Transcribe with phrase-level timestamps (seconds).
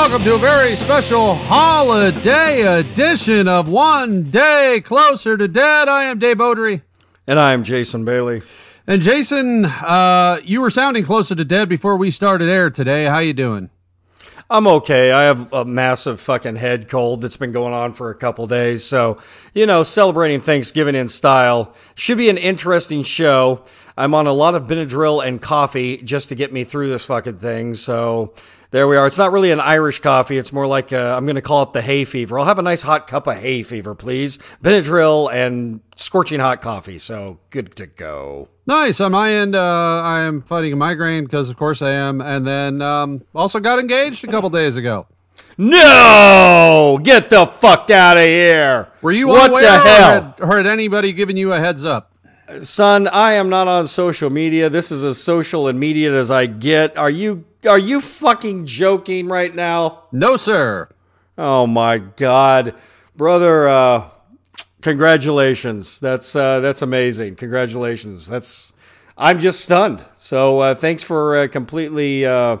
[0.00, 5.88] welcome to a very special holiday edition of One Day Closer to Dead.
[5.88, 6.80] I am Dave Beaudry.
[7.26, 8.40] And I'm Jason Bailey.
[8.86, 13.04] And Jason, uh, you were sounding closer to dead before we started air today.
[13.04, 13.68] How you doing?
[14.48, 15.12] I'm okay.
[15.12, 18.82] I have a massive fucking head cold that's been going on for a couple days.
[18.82, 19.18] So,
[19.52, 23.64] you know, celebrating Thanksgiving in style should be an interesting show.
[23.98, 27.36] I'm on a lot of Benadryl and coffee just to get me through this fucking
[27.36, 27.74] thing.
[27.74, 28.32] So,
[28.70, 29.06] there we are.
[29.06, 30.38] It's not really an Irish coffee.
[30.38, 32.38] It's more like i am going to call it the hay fever.
[32.38, 34.38] I'll have a nice hot cup of hay fever, please.
[34.62, 36.98] Benadryl and scorching hot coffee.
[36.98, 38.48] So good to go.
[38.66, 39.00] Nice.
[39.00, 42.20] On my end, uh, I am fighting a migraine because, of course, I am.
[42.20, 45.06] And then um, also got engaged a couple days ago.
[45.58, 47.00] No!
[47.02, 48.88] Get the fuck out of here!
[49.02, 49.80] Were you what the hell?
[49.80, 52.12] Or had, or had anybody given you a heads up?
[52.62, 54.68] Son, I am not on social media.
[54.68, 56.96] This is as social and immediate as I get.
[56.98, 60.04] Are you are you fucking joking right now?
[60.10, 60.88] No, sir.
[61.38, 62.74] Oh my god.
[63.16, 64.08] Brother, uh
[64.82, 66.00] congratulations.
[66.00, 67.36] That's uh that's amazing.
[67.36, 68.26] Congratulations.
[68.26, 68.72] That's
[69.16, 70.04] I'm just stunned.
[70.14, 72.58] So uh thanks for uh, completely uh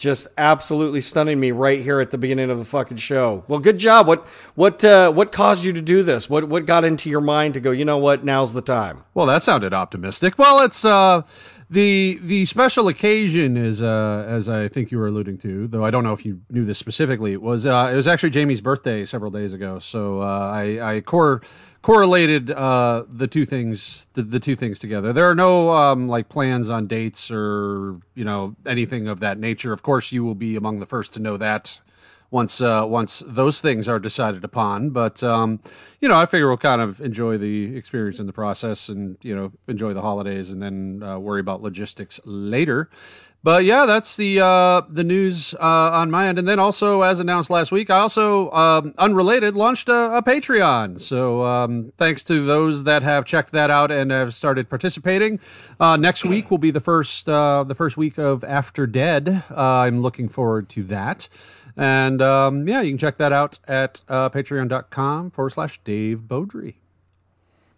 [0.00, 3.44] just absolutely stunning me right here at the beginning of the fucking show.
[3.46, 4.06] Well, good job.
[4.06, 6.28] What what uh, what caused you to do this?
[6.28, 7.70] What what got into your mind to go?
[7.70, 8.24] You know what?
[8.24, 9.04] Now's the time.
[9.12, 10.38] Well, that sounded optimistic.
[10.38, 11.22] Well, it's uh,
[11.70, 15.90] the the special occasion is uh, as I think you were alluding to, though I
[15.90, 17.32] don't know if you knew this specifically.
[17.32, 21.00] It was uh, it was actually Jamie's birthday several days ago, so uh, I, I
[21.00, 21.42] cor-
[21.80, 25.12] correlated uh, the two things the, the, two things together.
[25.12, 29.72] There are no um, like plans on dates or you know anything of that nature.
[29.72, 31.78] Of course, you will be among the first to know that
[32.30, 34.90] once uh, once those things are decided upon.
[34.90, 35.60] But um,
[36.00, 39.34] you know, I figure we'll kind of enjoy the experience in the process, and you
[39.34, 42.88] know, enjoy the holidays, and then uh, worry about logistics later.
[43.42, 47.18] But yeah, that's the uh, the news uh, on my end, and then also, as
[47.18, 51.00] announced last week, I also um, unrelated launched a, a Patreon.
[51.00, 55.40] So um, thanks to those that have checked that out and have started participating.
[55.78, 59.42] Uh, next week will be the first uh, the first week of After Dead.
[59.50, 61.28] I'm looking forward to that.
[61.80, 66.74] And um, yeah, you can check that out at uh, patreon.com forward slash Dave Beaudry.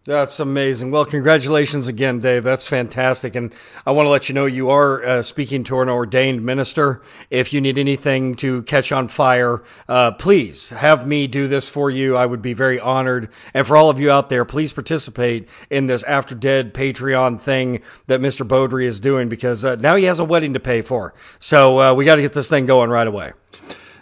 [0.05, 0.91] That's amazing.
[0.91, 2.43] Well, congratulations again, Dave.
[2.43, 3.37] That's fantastic.
[3.37, 3.55] And
[3.87, 7.01] I want to let you know you are uh, speaking to an ordained minister.
[7.31, 11.89] If you need anything to catch on fire, uh, please have me do this for
[11.89, 12.17] you.
[12.17, 13.29] I would be very honored.
[13.55, 17.83] And for all of you out there, please participate in this After Dead Patreon thing
[18.09, 18.45] that Mr.
[18.45, 21.15] Beaudry is doing because uh, now he has a wedding to pay for.
[21.39, 23.35] So uh, we got to get this thing going right away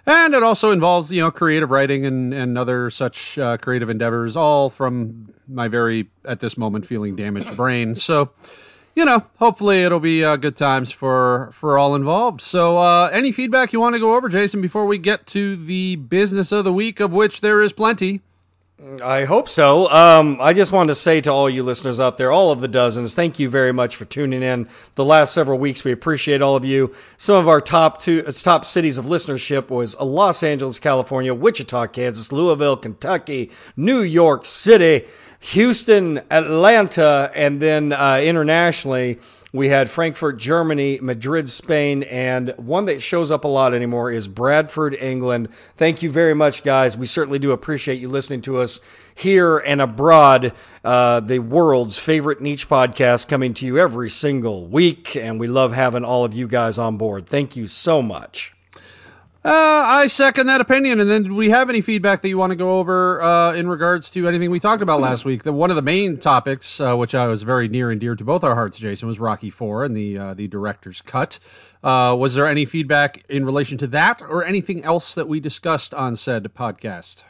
[0.06, 4.36] and it also involves you know creative writing and and other such uh, creative endeavors,
[4.36, 7.94] all from my very at this moment feeling damaged brain.
[7.94, 8.30] So.
[8.96, 12.40] You know, hopefully it'll be uh, good times for for all involved.
[12.40, 15.94] So, uh, any feedback you want to go over, Jason, before we get to the
[15.94, 18.20] business of the week, of which there is plenty?
[19.02, 19.90] I hope so.
[19.90, 22.68] Um, I just wanted to say to all you listeners out there, all of the
[22.68, 25.84] dozens, thank you very much for tuning in the last several weeks.
[25.84, 26.94] We appreciate all of you.
[27.18, 31.88] Some of our top two uh, top cities of listenership was Los Angeles, California, Wichita,
[31.88, 35.06] Kansas, Louisville, Kentucky, New York City,
[35.40, 39.18] Houston, Atlanta, and then uh, internationally.
[39.52, 44.28] We had Frankfurt, Germany, Madrid, Spain, and one that shows up a lot anymore is
[44.28, 45.48] Bradford, England.
[45.76, 46.96] Thank you very much, guys.
[46.96, 48.78] We certainly do appreciate you listening to us
[49.14, 50.52] here and abroad.
[50.84, 55.72] Uh, the world's favorite niche podcast coming to you every single week, and we love
[55.72, 57.26] having all of you guys on board.
[57.26, 58.54] Thank you so much.
[59.42, 61.00] Uh, I second that opinion.
[61.00, 63.68] And then, do we have any feedback that you want to go over uh, in
[63.68, 65.44] regards to anything we talked about last week?
[65.44, 68.24] The, one of the main topics, uh, which I was very near and dear to
[68.24, 71.38] both our hearts, Jason, was Rocky Four and the uh, the director's cut.
[71.82, 75.94] Uh, was there any feedback in relation to that, or anything else that we discussed
[75.94, 77.24] on said podcast?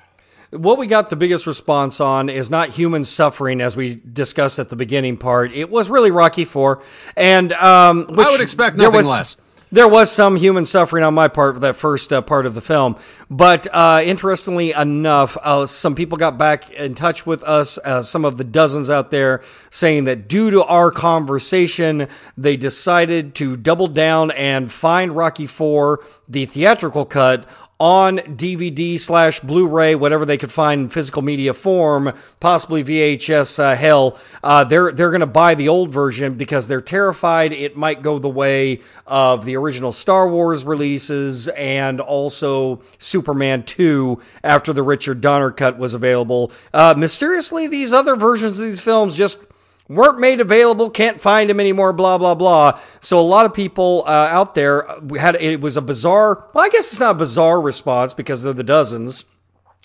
[0.52, 4.68] what we got the biggest response on is not human suffering as we discussed at
[4.68, 5.52] the beginning part.
[5.52, 6.82] It was really Rocky Four,
[7.16, 9.36] and um, I would expect nothing was, less
[9.72, 12.60] there was some human suffering on my part for that first uh, part of the
[12.60, 12.96] film.
[13.30, 18.24] But uh, interestingly enough, uh, some people got back in touch with us, uh, some
[18.24, 23.86] of the dozens out there, saying that due to our conversation, they decided to double
[23.86, 27.46] down and find Rocky 4, the theatrical cut,
[27.80, 33.58] on DVD slash Blu-ray, whatever they could find in physical media form, possibly VHS.
[33.58, 37.76] Uh, hell, uh, they're they're going to buy the old version because they're terrified it
[37.76, 44.74] might go the way of the original Star Wars releases and also Superman 2 after
[44.74, 46.52] the Richard Donner cut was available.
[46.74, 49.38] Uh, mysteriously, these other versions of these films just
[49.90, 52.78] weren't made available, can't find them anymore, blah blah blah.
[53.00, 54.86] So a lot of people uh, out there
[55.18, 56.48] had it was a bizarre.
[56.54, 59.24] Well, I guess it's not a bizarre response because they're the dozens.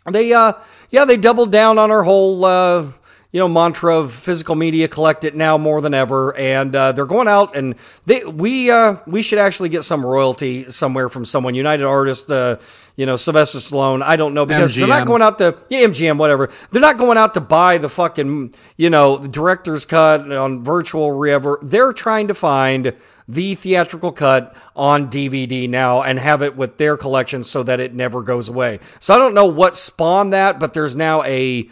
[0.10, 0.54] They uh
[0.92, 2.86] yeah they doubled down on our whole uh
[3.32, 7.06] you know mantra of physical media collect it now more than ever and uh, they're
[7.06, 7.76] going out and
[8.06, 12.58] they we uh, we should actually get some royalty somewhere from someone united artists uh,
[12.96, 16.18] you know sylvester stallone i don't know because they're not going out to yeah mgm
[16.18, 16.50] whatever.
[16.72, 21.18] They're not going out to buy the fucking you know the director's cut on virtual
[21.18, 22.94] wherever they're trying to find
[23.28, 27.94] the theatrical cut on DVD now and have it with their collection so that it
[27.94, 28.80] never goes away.
[29.00, 31.68] So I don't know what spawned that, but there's now a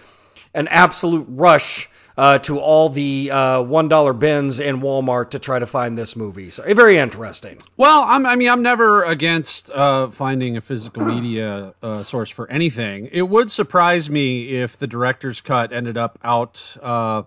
[0.55, 5.59] an absolute rush uh, to all the uh, one dollar bins in Walmart to try
[5.59, 6.49] to find this movie.
[6.49, 7.57] So eh, very interesting.
[7.77, 12.49] Well, I'm, I mean, I'm never against uh, finding a physical media uh, source for
[12.49, 13.09] anything.
[13.11, 17.23] It would surprise me if the director's cut ended up out uh,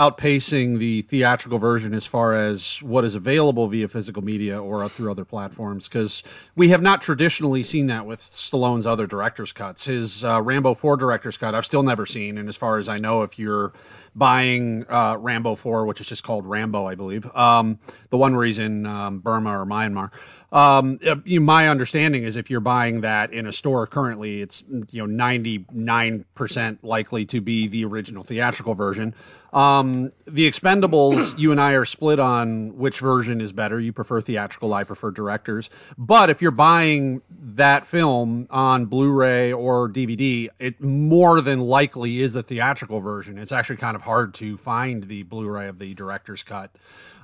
[0.00, 5.10] outpacing the theatrical version as far as what is available via physical media or through
[5.10, 6.24] other platforms, because
[6.56, 9.84] we have not traditionally seen that with Stallone's other director's cuts.
[9.84, 12.98] His uh, Rambo 4 director's cut, I've still never seen, and as far as I
[12.98, 13.74] know, if you're
[14.14, 17.78] buying uh, Rambo 4, which is just called Rambo, I believe, um,
[18.10, 20.10] the one where he's in um, Burma or Myanmar.
[20.52, 24.64] Um, uh, you, my understanding is if you're buying that in a store currently, it's
[24.90, 29.14] you know 99 percent likely to be the original theatrical version.
[29.52, 33.80] Um, the Expendables, you and I are split on which version is better.
[33.80, 35.70] You prefer theatrical, I prefer directors.
[35.98, 42.34] But if you're buying that film on Blu-ray or DVD, it more than likely is
[42.34, 43.38] the theatrical version.
[43.38, 46.70] It's actually kind of hard to find the Blu-ray of the director's cut.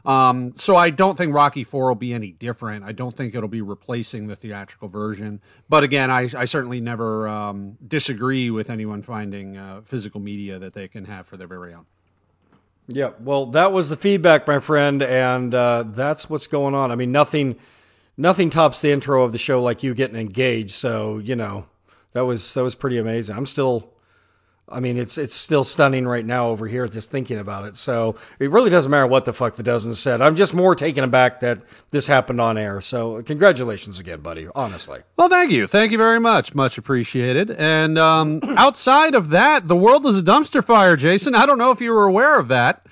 [0.04, 2.84] Um, so I don't think Rocky Four will be any different.
[2.84, 5.40] I don't think it'll be replacing the theatrical version.
[5.68, 10.74] But again, I, I certainly never um, disagree with anyone finding uh, physical media that
[10.74, 11.86] they can have for their very own.
[12.88, 16.92] Yeah, well, that was the feedback, my friend, and uh, that's what's going on.
[16.92, 17.56] I mean, nothing,
[18.16, 20.70] nothing tops the intro of the show like you getting engaged.
[20.70, 21.66] So you know,
[22.12, 23.36] that was that was pretty amazing.
[23.36, 23.92] I'm still,
[24.68, 27.76] I mean, it's it's still stunning right now over here just thinking about it.
[27.76, 30.20] So it really doesn't matter what the fuck the dozen said.
[30.20, 31.60] I'm just more taken aback that
[31.90, 32.80] this happened on air.
[32.80, 34.48] So congratulations again, buddy.
[34.56, 35.00] Honestly.
[35.16, 35.68] Well, thank you.
[35.68, 36.54] Thank you very much.
[36.54, 37.52] Much appreciated.
[37.52, 41.36] And um, outside of that, the world is a dumpster fire, Jason.
[41.36, 42.86] I don't know if you were aware of that.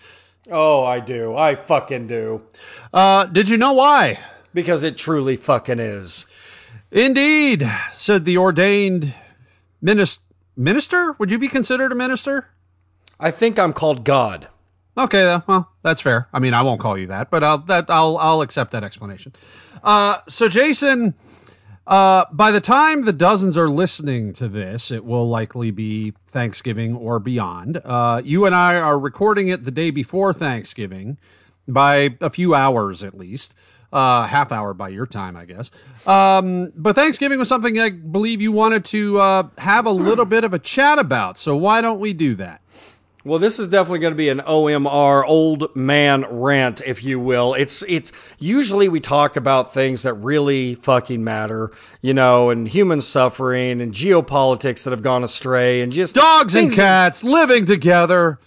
[0.50, 1.35] Oh, I do.
[1.37, 2.43] I fucking do.
[2.93, 4.20] Uh, did you know why?
[4.53, 6.27] Because it truly fucking is.
[6.93, 9.12] Indeed, said the ordained
[9.82, 10.23] minister.
[10.56, 11.12] Minister?
[11.19, 12.49] Would you be considered a minister?
[13.19, 14.49] I think I'm called God.
[14.97, 16.29] Okay, well, that's fair.
[16.33, 19.33] I mean, I won't call you that, but I'll that I'll I'll accept that explanation.
[19.83, 21.15] Uh, so, Jason,
[21.87, 26.95] uh, by the time the dozens are listening to this, it will likely be Thanksgiving
[26.95, 27.81] or beyond.
[27.85, 31.19] Uh, you and I are recording it the day before Thanksgiving
[31.67, 33.53] by a few hours at least.
[33.94, 35.70] Uh, half hour by your time, I guess.
[36.05, 40.43] Um, but Thanksgiving was something I believe you wanted to uh, have a little bit
[40.43, 41.38] of a chat about.
[41.38, 42.61] So why don't we do that?
[43.25, 47.55] Well, this is definitely going to be an OMR old man rant, if you will.
[47.55, 51.70] It's it's usually we talk about things that really fucking matter,
[52.02, 56.70] you know, and human suffering and geopolitics that have gone astray and just dogs and
[56.70, 58.41] cats living together.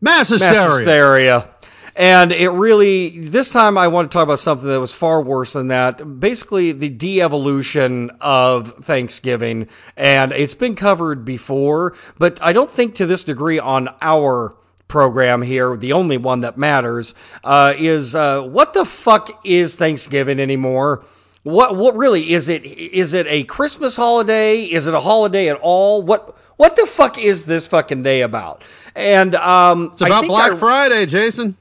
[0.00, 0.54] Mass hysteria.
[0.54, 1.48] mass hysteria.
[1.96, 5.54] And it really, this time I want to talk about something that was far worse
[5.54, 6.20] than that.
[6.20, 9.68] Basically, the de evolution of Thanksgiving.
[9.96, 14.54] And it's been covered before, but I don't think to this degree on our
[14.88, 20.40] program here, the only one that matters, uh, is uh, what the fuck is Thanksgiving
[20.40, 21.04] anymore?
[21.42, 22.66] What what really is it?
[22.66, 24.60] Is it a Christmas holiday?
[24.60, 26.02] Is it a holiday at all?
[26.02, 28.62] What what the fuck is this fucking day about?
[28.94, 31.56] And um, It's about Black I- Friday, Jason.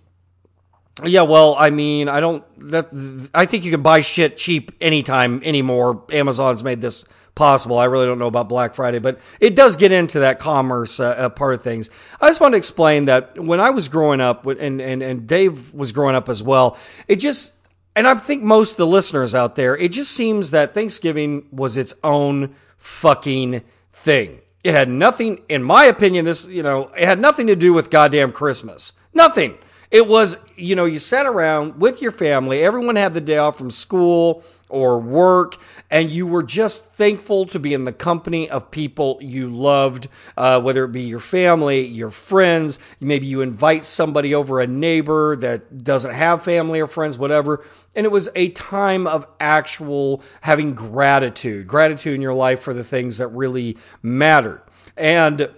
[1.06, 2.44] Yeah, well, I mean, I don't.
[2.72, 6.04] That I think you can buy shit cheap anytime anymore.
[6.12, 7.78] Amazon's made this possible.
[7.78, 11.08] I really don't know about Black Friday, but it does get into that commerce uh,
[11.08, 11.90] uh, part of things.
[12.20, 15.74] I just want to explain that when I was growing up, and and and Dave
[15.74, 16.78] was growing up as well.
[17.08, 17.56] It just,
[17.96, 21.78] and I think most of the listeners out there, it just seems that Thanksgiving was
[21.78, 24.40] its own fucking thing.
[24.64, 27.90] It had nothing, in my opinion, this, you know, it had nothing to do with
[27.90, 28.92] goddamn Christmas.
[29.14, 29.58] Nothing.
[29.92, 33.58] It was, you know, you sat around with your family, everyone had the day off
[33.58, 35.56] from school or work,
[35.90, 40.62] and you were just thankful to be in the company of people you loved, uh,
[40.62, 45.84] whether it be your family, your friends, maybe you invite somebody over, a neighbor that
[45.84, 47.66] doesn't have family or friends, whatever.
[47.96, 52.84] And it was a time of actual having gratitude, gratitude in your life for the
[52.84, 54.62] things that really mattered.
[54.96, 55.50] And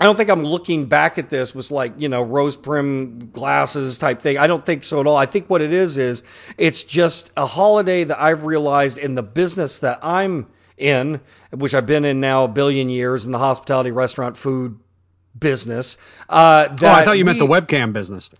[0.00, 3.96] I don't think I'm looking back at this was like, you know, rose prim glasses
[3.98, 4.38] type thing.
[4.38, 5.16] I don't think so at all.
[5.16, 6.22] I think what it is is
[6.58, 11.20] it's just a holiday that I've realized in the business that I'm in,
[11.52, 14.78] which I've been in now a billion years in the hospitality, restaurant, food
[15.38, 15.96] business.
[16.28, 18.30] Uh, oh, I thought you we, meant the webcam business.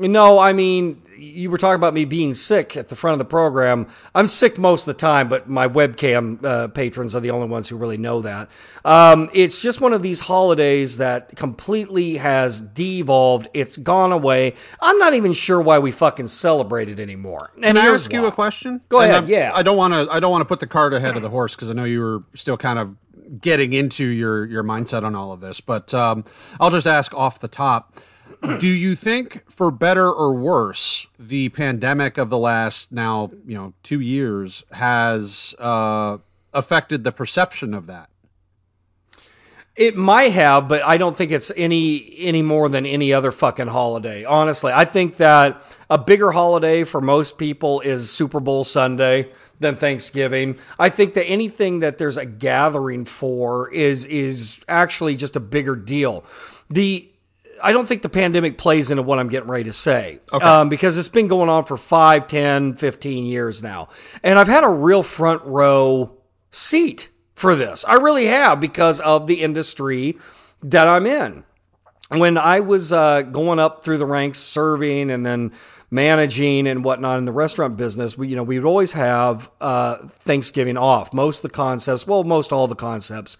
[0.00, 3.24] No, I mean, you were talking about me being sick at the front of the
[3.26, 3.86] program.
[4.14, 7.68] I'm sick most of the time, but my webcam uh, patrons are the only ones
[7.68, 8.48] who really know that.
[8.84, 13.48] Um, it's just one of these holidays that completely has devolved.
[13.52, 14.54] It's gone away.
[14.80, 17.50] I'm not even sure why we fucking celebrate it anymore.
[17.56, 18.20] And Can I ask why.
[18.20, 18.80] you a question?
[18.88, 19.24] Go and ahead.
[19.24, 19.52] I'm, yeah.
[19.54, 20.08] I don't want to.
[20.10, 22.00] I don't want to put the cart ahead of the horse because I know you
[22.00, 22.96] were still kind of
[23.40, 25.60] getting into your your mindset on all of this.
[25.60, 26.24] But um,
[26.58, 28.00] I'll just ask off the top
[28.58, 33.74] do you think, for better or worse, the pandemic of the last now you know
[33.82, 36.18] two years has uh,
[36.52, 38.08] affected the perception of that?
[39.76, 43.68] It might have, but I don't think it's any any more than any other fucking
[43.68, 44.24] holiday.
[44.24, 49.76] Honestly, I think that a bigger holiday for most people is Super Bowl Sunday than
[49.76, 50.58] Thanksgiving.
[50.78, 55.76] I think that anything that there's a gathering for is is actually just a bigger
[55.76, 56.24] deal.
[56.68, 57.09] The
[57.62, 60.20] I don't think the pandemic plays into what I'm getting ready to say.
[60.32, 60.44] Okay.
[60.44, 63.88] Um, because it's been going on for 5, 10, 15 years now.
[64.22, 66.16] And I've had a real front row
[66.50, 67.84] seat for this.
[67.86, 70.18] I really have because of the industry
[70.62, 71.44] that I'm in.
[72.08, 75.52] When I was uh, going up through the ranks, serving and then
[75.92, 79.96] managing and whatnot in the restaurant business, we, you know, we would always have uh,
[80.08, 81.14] Thanksgiving off.
[81.14, 83.38] Most of the concepts, well, most all the concepts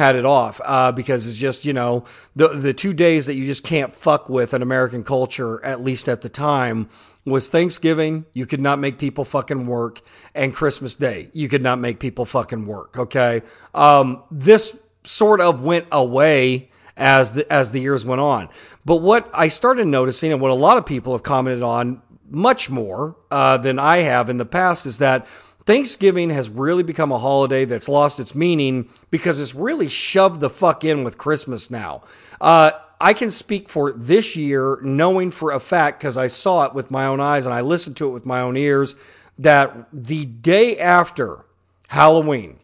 [0.00, 2.04] had it off uh, because it's just you know
[2.34, 6.08] the the two days that you just can't fuck with in American culture at least
[6.08, 6.88] at the time
[7.26, 10.00] was Thanksgiving you could not make people fucking work
[10.34, 13.42] and Christmas Day you could not make people fucking work okay?
[13.74, 18.48] Um, this sort of went away as the as the years went on.
[18.84, 22.70] But what I started noticing and what a lot of people have commented on much
[22.70, 25.26] more uh, than I have in the past is that
[25.70, 30.50] Thanksgiving has really become a holiday that's lost its meaning because it's really shoved the
[30.50, 32.02] fuck in with Christmas now.
[32.40, 36.74] Uh, I can speak for this year, knowing for a fact, because I saw it
[36.74, 38.96] with my own eyes and I listened to it with my own ears,
[39.38, 41.44] that the day after
[41.86, 42.58] Halloween,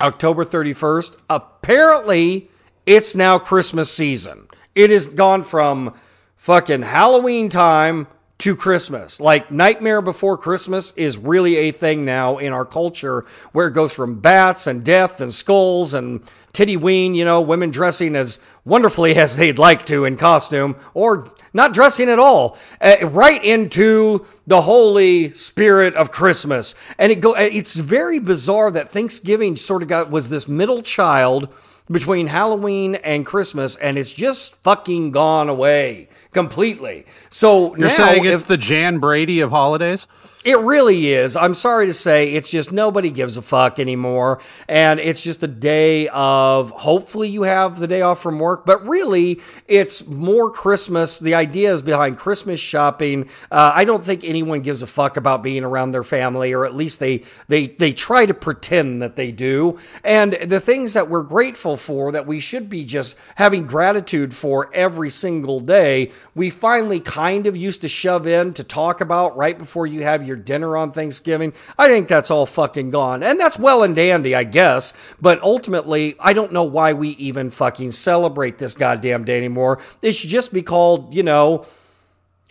[0.00, 2.48] October 31st, apparently
[2.86, 4.48] it's now Christmas season.
[4.74, 5.92] It has gone from
[6.38, 8.06] fucking Halloween time
[8.40, 9.20] to Christmas.
[9.20, 13.94] Like Nightmare Before Christmas is really a thing now in our culture where it goes
[13.94, 19.14] from bats and death and skulls and titty ween, you know, women dressing as wonderfully
[19.16, 24.62] as they'd like to in costume or not dressing at all, uh, right into the
[24.62, 26.74] holy spirit of Christmas.
[26.96, 31.48] And it go, it's very bizarre that Thanksgiving sort of got, was this middle child
[31.90, 37.04] between Halloween and Christmas, and it's just fucking gone away completely.
[37.28, 40.06] So you're saying it's if, the Jan Brady of holidays?
[40.42, 41.36] It really is.
[41.36, 44.40] I'm sorry to say, it's just nobody gives a fuck anymore.
[44.68, 48.82] And it's just a day of hopefully you have the day off from work, but
[48.88, 51.18] really it's more Christmas.
[51.18, 53.28] The idea is behind Christmas shopping.
[53.50, 56.74] Uh, I don't think anyone gives a fuck about being around their family, or at
[56.74, 59.78] least they, they, they try to pretend that they do.
[60.02, 64.70] And the things that we're grateful for, that we should be just having gratitude for
[64.72, 69.58] every single day, we finally kind of used to shove in to talk about right
[69.58, 71.52] before you have your your dinner on Thanksgiving.
[71.76, 73.22] I think that's all fucking gone.
[73.22, 74.94] And that's well and dandy, I guess.
[75.20, 79.82] But ultimately, I don't know why we even fucking celebrate this goddamn day anymore.
[80.00, 81.66] It should just be called, you know,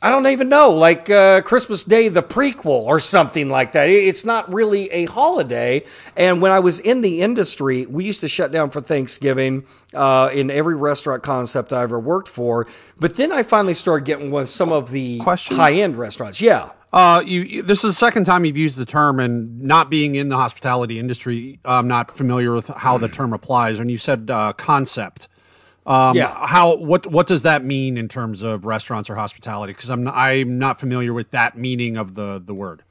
[0.02, 3.90] I don't even know, like uh, Christmas Day, the prequel or something like that.
[3.90, 5.84] It's not really a holiday.
[6.16, 10.30] And when I was in the industry, we used to shut down for Thanksgiving uh,
[10.34, 12.66] in every restaurant concept I ever worked for.
[12.98, 16.40] But then I finally started getting with some of the high end restaurants.
[16.40, 16.70] Yeah.
[16.92, 20.30] Uh, you, this is the second time you've used the term, and not being in
[20.30, 23.80] the hospitality industry, I'm not familiar with how the term applies.
[23.80, 25.28] And you said uh, concept.
[25.86, 26.46] Um, yeah.
[26.46, 29.74] How what what does that mean in terms of restaurants or hospitality?
[29.74, 32.84] Because I'm not, I'm not familiar with that meaning of the the word.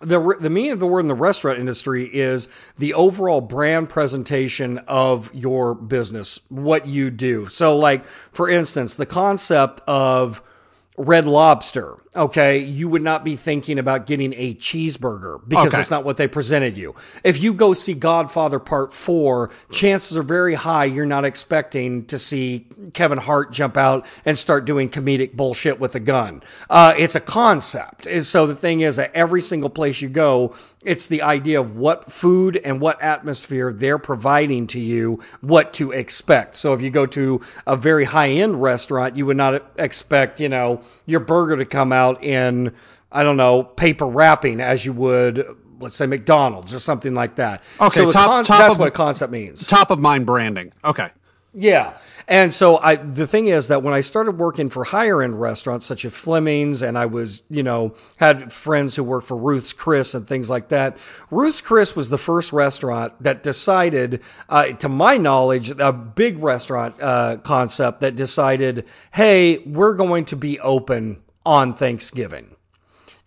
[0.00, 4.76] The, the meaning of the word in the restaurant industry is the overall brand presentation
[4.86, 7.46] of your business, what you do.
[7.46, 10.42] So, like for instance, the concept of
[10.98, 15.76] Red Lobster okay, you would not be thinking about getting a cheeseburger because Okay.
[15.76, 16.94] that's not what they presented you.
[17.22, 22.18] If you go see Godfather Part 4, chances are very high you're not expecting to
[22.18, 26.42] see Kevin Hart jump out and start doing comedic bullshit with a gun.
[26.70, 28.06] Uh, it's a concept.
[28.06, 30.54] And so the thing is that every single place you go,
[30.84, 35.90] it's the idea of what food and what atmosphere they're providing to you, what to
[35.90, 36.56] expect.
[36.56, 40.48] So if you go to a very high end restaurant, you would not expect, you
[40.48, 42.72] know, your burger to come out in,
[43.10, 45.44] I don't know, paper wrapping as you would,
[45.80, 47.62] let's say McDonald's or something like that.
[47.80, 49.66] Okay, so top- con- top that's of- what a concept means.
[49.66, 50.72] Top of mind branding.
[50.84, 51.08] Okay.
[51.58, 51.96] Yeah.
[52.28, 55.86] And so I the thing is that when I started working for higher end restaurants
[55.86, 60.14] such as Fleming's and I was, you know, had friends who worked for Ruth's Chris
[60.14, 60.98] and things like that.
[61.30, 67.00] Ruth's Chris was the first restaurant that decided uh, to my knowledge a big restaurant
[67.00, 68.84] uh, concept that decided,
[69.14, 72.54] "Hey, we're going to be open on Thanksgiving."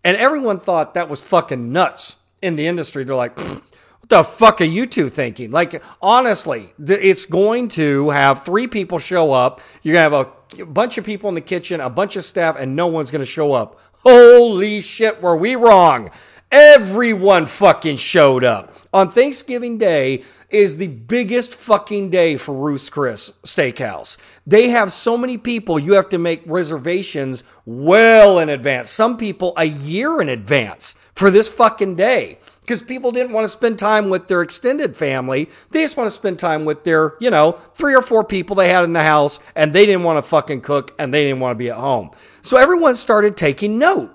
[0.04, 3.04] And everyone thought that was fucking nuts in the industry.
[3.04, 3.38] They're like,
[4.10, 5.52] the fuck are you two thinking?
[5.52, 9.62] Like, honestly, th- it's going to have three people show up.
[9.82, 10.28] You're going to have
[10.60, 13.22] a bunch of people in the kitchen, a bunch of staff, and no one's going
[13.22, 13.80] to show up.
[14.04, 16.10] Holy shit, were we wrong?
[16.52, 18.74] Everyone fucking showed up.
[18.92, 24.18] On Thanksgiving Day is the biggest fucking day for Ruth's Chris Steakhouse.
[24.48, 28.90] They have so many people, you have to make reservations well in advance.
[28.90, 32.40] Some people a year in advance for this fucking day.
[32.70, 35.50] Because people didn't want to spend time with their extended family.
[35.72, 38.70] They just want to spend time with their, you know, three or four people they
[38.70, 41.56] had in the house and they didn't want to fucking cook and they didn't want
[41.56, 42.12] to be at home.
[42.44, 44.12] So everyone started taking note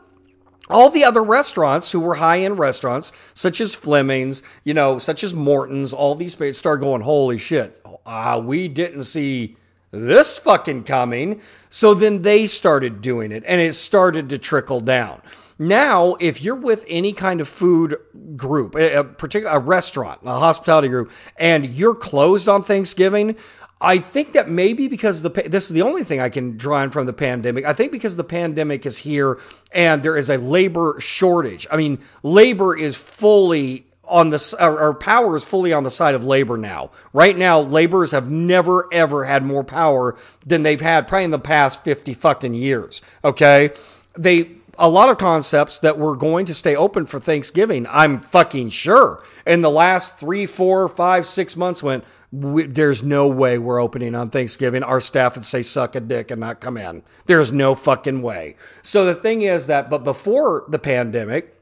[0.70, 5.24] all the other restaurants who were high end restaurants, such as Fleming's, you know, such
[5.24, 9.56] as Morton's, all these places start going, holy shit, ah, we didn't see
[9.94, 11.40] this fucking coming.
[11.68, 15.22] So then they started doing it and it started to trickle down.
[15.58, 17.96] Now, if you're with any kind of food
[18.36, 23.36] group, a, particular a restaurant, a hospitality group, and you're closed on Thanksgiving,
[23.80, 26.90] I think that maybe because the this is the only thing I can draw in
[26.90, 27.64] from the pandemic.
[27.64, 29.38] I think because the pandemic is here
[29.72, 31.66] and there is a labor shortage.
[31.70, 36.24] I mean, labor is fully on the or power is fully on the side of
[36.24, 36.90] labor now.
[37.12, 41.38] Right now, laborers have never ever had more power than they've had probably in the
[41.38, 43.02] past fifty fucking years.
[43.24, 43.70] Okay,
[44.14, 47.86] they a lot of concepts that were going to stay open for Thanksgiving.
[47.88, 49.22] I'm fucking sure.
[49.46, 52.04] In the last three, four, five, six months, went.
[52.32, 54.82] We, there's no way we're opening on Thanksgiving.
[54.82, 57.04] Our staff would say suck a dick and not come in.
[57.26, 58.56] There's no fucking way.
[58.82, 61.56] So the thing is that, but before the pandemic,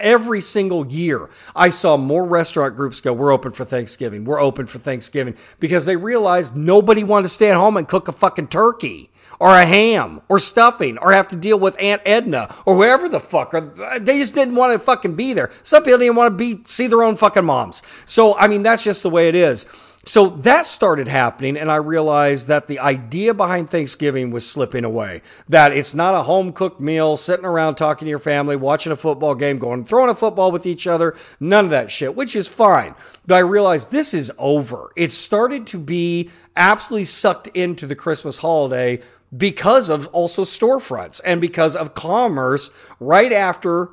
[0.00, 4.24] Every single year, I saw more restaurant groups go, We're open for Thanksgiving.
[4.24, 8.08] We're open for Thanksgiving because they realized nobody wanted to stay at home and cook
[8.08, 12.54] a fucking turkey or a ham or stuffing or have to deal with Aunt Edna
[12.64, 13.52] or whoever the fuck.
[13.52, 15.50] Or uh, they just didn't want to fucking be there.
[15.62, 17.82] Some people didn't want to be see their own fucking moms.
[18.04, 19.66] So I mean, that's just the way it is.
[20.04, 25.22] So that started happening, and I realized that the idea behind Thanksgiving was slipping away.
[25.48, 28.96] That it's not a home cooked meal, sitting around talking to your family, watching a
[28.96, 32.48] football game, going throwing a football with each other, none of that shit, which is
[32.48, 32.96] fine.
[33.26, 34.90] But I realized this is over.
[34.96, 39.00] It started to be absolutely sucked into the Christmas holiday
[39.34, 43.90] because of also storefronts and because of commerce right after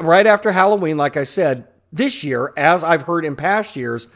[0.00, 4.08] right after Halloween, like I said, this year, as I've heard in past years,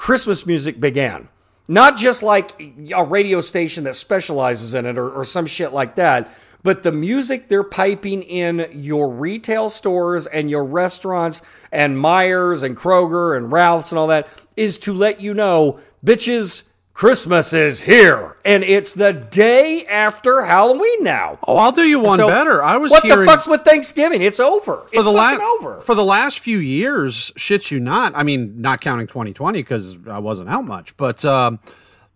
[0.00, 1.28] Christmas music began.
[1.68, 2.58] Not just like
[2.90, 6.90] a radio station that specializes in it or, or some shit like that, but the
[6.90, 13.52] music they're piping in your retail stores and your restaurants and Meijers and Kroger and
[13.52, 18.36] Ralph's and all that is to let you know, bitches, Christmas is here.
[18.44, 21.38] And it's the day after Halloween now.
[21.46, 22.62] Oh, I'll do you one So, better.
[22.62, 24.22] I was what the fuck's with Thanksgiving?
[24.22, 24.76] It's over.
[24.76, 25.80] for it's the last over.
[25.80, 27.32] for the last few years.
[27.36, 28.12] Shit, you not.
[28.14, 31.58] I mean, not counting 2020 because I wasn't out much, but um,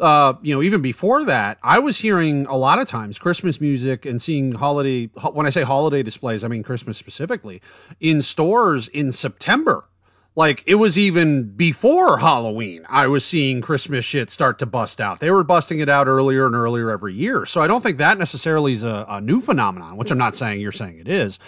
[0.01, 4.05] uh, you know, even before that, I was hearing a lot of times Christmas music
[4.05, 5.07] and seeing holiday.
[5.33, 7.63] When I say holiday displays, I mean Christmas specifically
[8.01, 9.89] in stores in September.
[10.37, 15.20] Like it was even before Halloween, I was seeing Christmas shit start to bust out.
[15.20, 17.47] They were busting it out earlier and earlier every year.
[17.47, 20.61] So I don't think that necessarily is a, a new phenomenon, which I'm not saying
[20.61, 21.38] you're saying it is.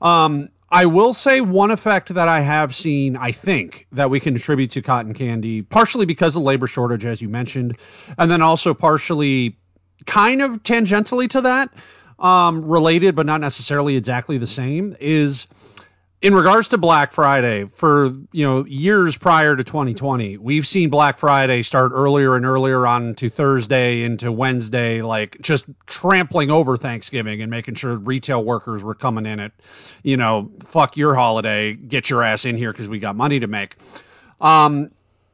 [0.00, 4.34] Um, I will say one effect that I have seen, I think, that we can
[4.34, 7.76] attribute to cotton candy, partially because of labor shortage, as you mentioned,
[8.16, 9.58] and then also partially
[10.06, 11.70] kind of tangentially to that,
[12.18, 15.46] um, related, but not necessarily exactly the same, is
[16.22, 21.18] in regards to Black Friday, for you know years prior to 2020, we've seen Black
[21.18, 27.42] Friday start earlier and earlier on to Thursday into Wednesday, like just trampling over Thanksgiving
[27.42, 29.52] and making sure retail workers were coming in at,
[30.04, 33.48] you know, fuck your holiday, get your ass in here because we got money to
[33.48, 33.74] make.
[34.40, 34.92] Um,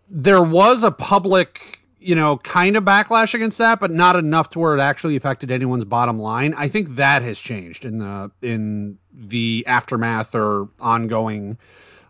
[0.08, 4.58] there was a public you know, kind of backlash against that, but not enough to
[4.58, 6.54] where it actually affected anyone's bottom line.
[6.54, 11.58] I think that has changed in the in the aftermath or ongoing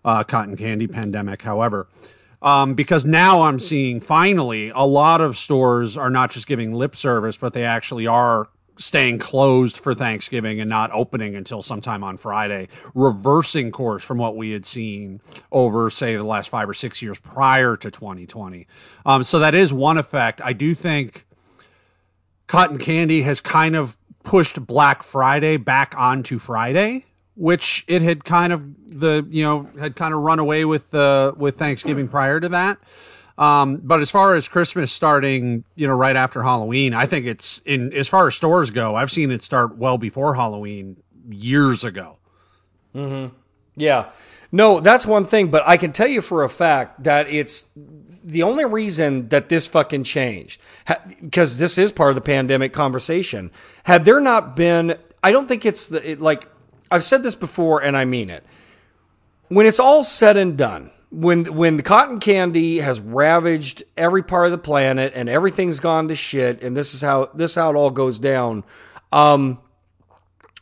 [0.04, 1.42] uh, cotton candy pandemic.
[1.42, 1.88] However,
[2.42, 6.94] um, because now I'm seeing finally a lot of stores are not just giving lip
[6.94, 12.16] service, but they actually are staying closed for Thanksgiving and not opening until sometime on
[12.16, 15.20] Friday, reversing course from what we had seen
[15.52, 18.66] over, say, the last five or six years prior to 2020.
[19.04, 20.40] Um, so that is one effect.
[20.42, 21.26] I do think
[22.46, 28.52] cotton candy has kind of pushed Black Friday back onto Friday, which it had kind
[28.52, 28.62] of
[29.00, 32.78] the you know had kind of run away with the with Thanksgiving prior to that.
[33.38, 37.58] Um, but as far as Christmas starting, you know, right after Halloween, I think it's
[37.58, 38.96] in as far as stores go.
[38.96, 40.96] I've seen it start well before Halloween
[41.30, 42.18] years ago.
[42.94, 43.34] Mm-hmm.
[43.76, 44.10] Yeah,
[44.50, 45.52] no, that's one thing.
[45.52, 47.68] But I can tell you for a fact that it's
[48.24, 50.60] the only reason that this fucking changed
[51.20, 53.52] because this is part of the pandemic conversation.
[53.84, 56.48] Had there not been, I don't think it's the it, like
[56.90, 58.44] I've said this before, and I mean it.
[59.46, 64.46] When it's all said and done when when the cotton candy has ravaged every part
[64.46, 67.70] of the planet and everything's gone to shit and this is how this is how
[67.70, 68.62] it all goes down
[69.10, 69.58] um,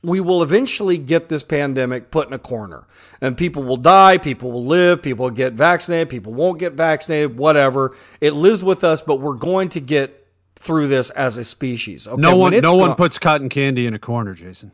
[0.06, 2.86] we will eventually get this pandemic put in a corner.
[3.20, 7.36] And people will die people will live people will get vaccinated people won't get vaccinated
[7.36, 7.96] whatever.
[8.20, 12.20] It lives with us but we're going to get through this as a species okay?
[12.20, 14.70] no one no gone, one puts cotton candy in a corner jason.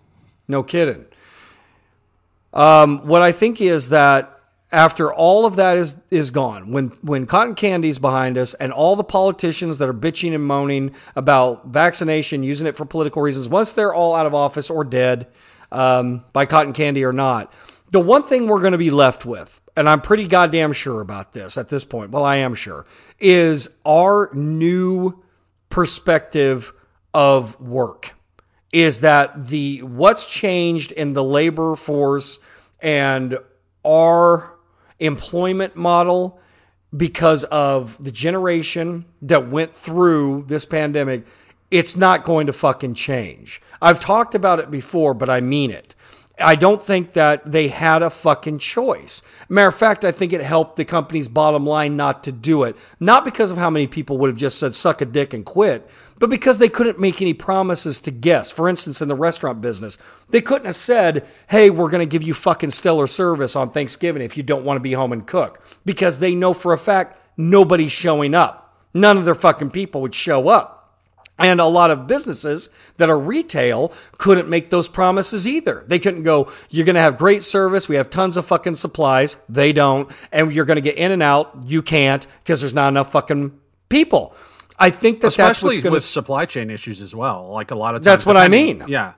[0.48, 1.06] No kidding.
[2.52, 4.31] Um, what i think is that
[4.72, 8.96] after all of that is is gone, when when cotton candy's behind us, and all
[8.96, 13.72] the politicians that are bitching and moaning about vaccination, using it for political reasons, once
[13.74, 15.28] they're all out of office or dead
[15.70, 17.52] um, by cotton candy or not,
[17.90, 21.32] the one thing we're going to be left with, and I'm pretty goddamn sure about
[21.32, 22.10] this at this point.
[22.10, 22.86] Well, I am sure,
[23.20, 25.22] is our new
[25.68, 26.72] perspective
[27.12, 28.14] of work.
[28.72, 32.38] Is that the what's changed in the labor force
[32.80, 33.36] and
[33.84, 34.51] our
[35.04, 36.38] employment model
[36.96, 41.26] because of the generation that went through this pandemic,
[41.70, 43.62] it's not going to fucking change.
[43.80, 45.94] I've talked about it before, but I mean it.
[46.42, 49.22] I don't think that they had a fucking choice.
[49.48, 52.76] Matter of fact, I think it helped the company's bottom line not to do it.
[53.00, 55.88] Not because of how many people would have just said suck a dick and quit,
[56.18, 58.52] but because they couldn't make any promises to guests.
[58.52, 59.98] For instance, in the restaurant business,
[60.30, 64.22] they couldn't have said, hey, we're going to give you fucking stellar service on Thanksgiving
[64.22, 65.62] if you don't want to be home and cook.
[65.84, 68.76] Because they know for a fact nobody's showing up.
[68.94, 70.81] None of their fucking people would show up.
[71.42, 75.84] And a lot of businesses that are retail couldn't make those promises either.
[75.86, 77.88] They couldn't go, you're going to have great service.
[77.88, 79.36] We have tons of fucking supplies.
[79.48, 80.10] They don't.
[80.30, 81.64] And you're going to get in and out.
[81.66, 84.34] You can't because there's not enough fucking people.
[84.78, 87.48] I think that especially that's with gonna, supply chain issues as well.
[87.48, 88.84] Like a lot of times, that's what I mean.
[88.88, 89.12] Yeah,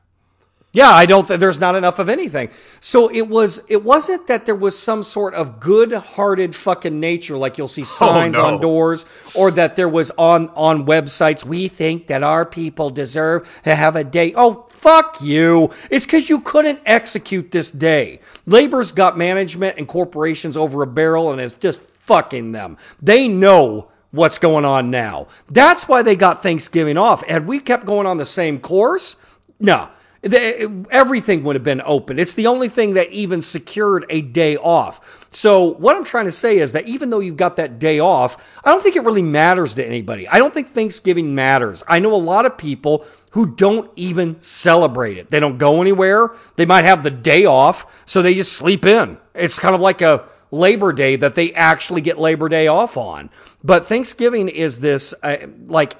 [0.75, 0.91] yeah.
[0.91, 1.27] I don't.
[1.27, 2.51] Th- there's not enough of anything.
[2.81, 3.63] So it was.
[3.69, 7.85] It wasn't that there was some sort of good-hearted fucking nature, like you'll see oh,
[7.85, 8.55] signs oh, no.
[8.55, 11.45] on doors, or that there was on on websites.
[11.45, 14.35] We think that our people deserve to have a day.
[14.37, 15.73] Oh, fuck you!
[15.91, 18.21] It's because you couldn't execute this day.
[18.45, 22.77] Labor's got management and corporations over a barrel, and it's just fucking them.
[23.01, 25.27] They know what's going on now.
[25.51, 27.27] That's why they got Thanksgiving off.
[27.27, 29.17] Had we kept going on the same course,
[29.59, 29.89] no,
[30.33, 32.19] everything would have been open.
[32.19, 35.27] It's the only thing that even secured a day off.
[35.31, 38.61] So what I'm trying to say is that even though you've got that day off,
[38.65, 40.27] I don't think it really matters to anybody.
[40.29, 41.83] I don't think Thanksgiving matters.
[41.89, 45.31] I know a lot of people who don't even celebrate it.
[45.31, 46.31] They don't go anywhere.
[46.57, 49.19] They might have the day off, so they just sleep in.
[49.35, 53.29] It's kind of like a Labor Day that they actually get Labor Day off on.
[53.63, 55.97] But Thanksgiving is this uh, like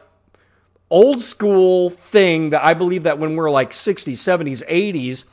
[0.91, 5.25] old school thing that I believe that when we're like 60s, 70s, 80s,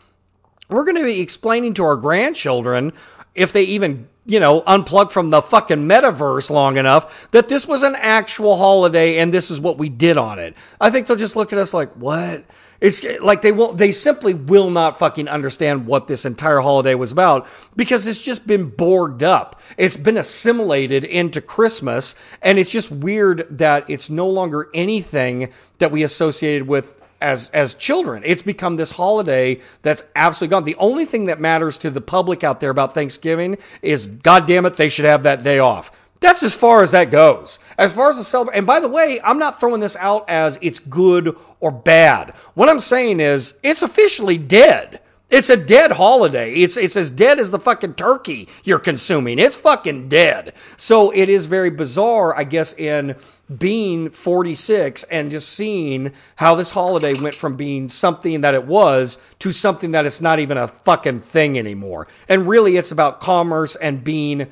[0.70, 2.94] we're going to be explaining to our grandchildren
[3.36, 7.82] if they even you know, unplug from the fucking metaverse long enough that this was
[7.82, 10.56] an actual holiday and this is what we did on it.
[10.80, 12.46] I think they'll just look at us like, what?
[12.80, 17.12] It's like they won't, they simply will not fucking understand what this entire holiday was
[17.12, 19.60] about because it's just been borged up.
[19.78, 25.92] It's been assimilated into Christmas and it's just weird that it's no longer anything that
[25.92, 28.24] we associated with as as children.
[28.26, 30.64] It's become this holiday that's absolutely gone.
[30.64, 34.66] The only thing that matters to the public out there about Thanksgiving is, God damn
[34.66, 35.92] it, they should have that day off.
[36.22, 37.58] That's as far as that goes.
[37.80, 40.60] As far as the celebration, and by the way, I'm not throwing this out as
[40.62, 42.32] it's good or bad.
[42.54, 45.02] What I'm saying is it's officially dead.
[45.32, 46.52] It's a dead holiday.
[46.56, 49.40] It's it's as dead as the fucking turkey you're consuming.
[49.40, 50.54] It's fucking dead.
[50.76, 53.16] So it is very bizarre, I guess, in
[53.58, 59.20] being 46 and just seeing how this holiday went from being something that it was
[59.40, 62.10] to something that it's not even a fucking thing anymore.
[62.28, 64.48] And really, it's about commerce and being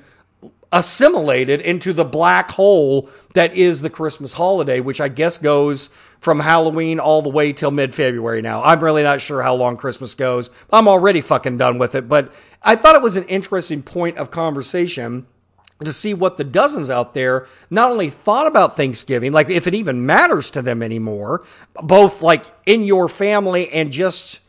[0.72, 5.88] assimilated into the black hole that is the Christmas holiday, which I guess goes
[6.20, 8.62] from Halloween all the way till mid February now.
[8.64, 10.50] I'm really not sure how long Christmas goes.
[10.72, 14.32] I'm already fucking done with it, but I thought it was an interesting point of
[14.32, 15.26] conversation
[15.84, 19.74] to see what the dozens out there not only thought about Thanksgiving, like if it
[19.74, 21.44] even matters to them anymore,
[21.82, 24.42] both like in your family and just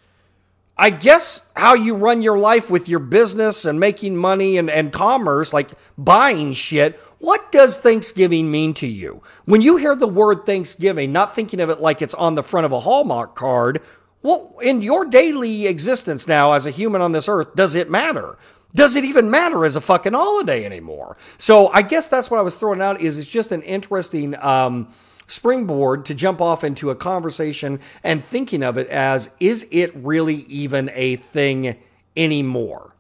[0.80, 4.90] I guess how you run your life with your business and making money and, and
[4.90, 6.98] commerce, like buying shit.
[7.18, 9.22] What does Thanksgiving mean to you?
[9.44, 12.64] When you hear the word Thanksgiving, not thinking of it like it's on the front
[12.64, 13.82] of a Hallmark card,
[14.22, 18.38] well, in your daily existence now as a human on this earth, does it matter?
[18.72, 21.18] Does it even matter as a fucking holiday anymore?
[21.36, 24.88] So I guess that's what I was throwing out is it's just an interesting, um,
[25.30, 30.42] springboard to jump off into a conversation and thinking of it as is it really
[30.48, 31.76] even a thing
[32.16, 32.94] anymore?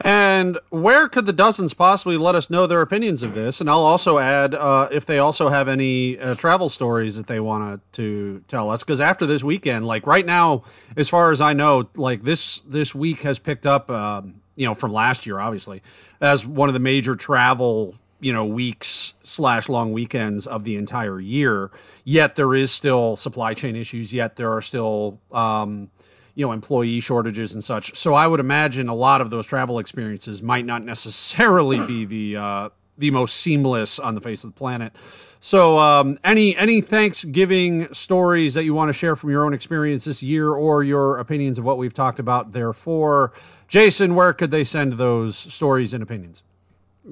[0.00, 3.60] And where could the dozens possibly let us know their opinions of this?
[3.60, 7.40] And I'll also add uh, if they also have any uh, travel stories that they
[7.40, 8.82] want to tell us.
[8.82, 10.64] Because after this weekend, like right now,
[10.96, 14.74] as far as I know, like this this week has picked up, um, you know,
[14.74, 15.80] from last year, obviously,
[16.20, 21.20] as one of the major travel you know weeks slash long weekends of the entire
[21.20, 21.70] year.
[22.04, 24.14] Yet there is still supply chain issues.
[24.14, 25.90] Yet there are still um,
[26.34, 27.94] you know employee shortages and such.
[27.94, 32.36] So I would imagine a lot of those travel experiences might not necessarily be the
[32.40, 34.94] uh, the most seamless on the face of the planet.
[35.40, 40.06] So um, any any Thanksgiving stories that you want to share from your own experience
[40.06, 42.52] this year or your opinions of what we've talked about.
[42.52, 43.34] Therefore,
[43.68, 46.42] Jason, where could they send those stories and opinions?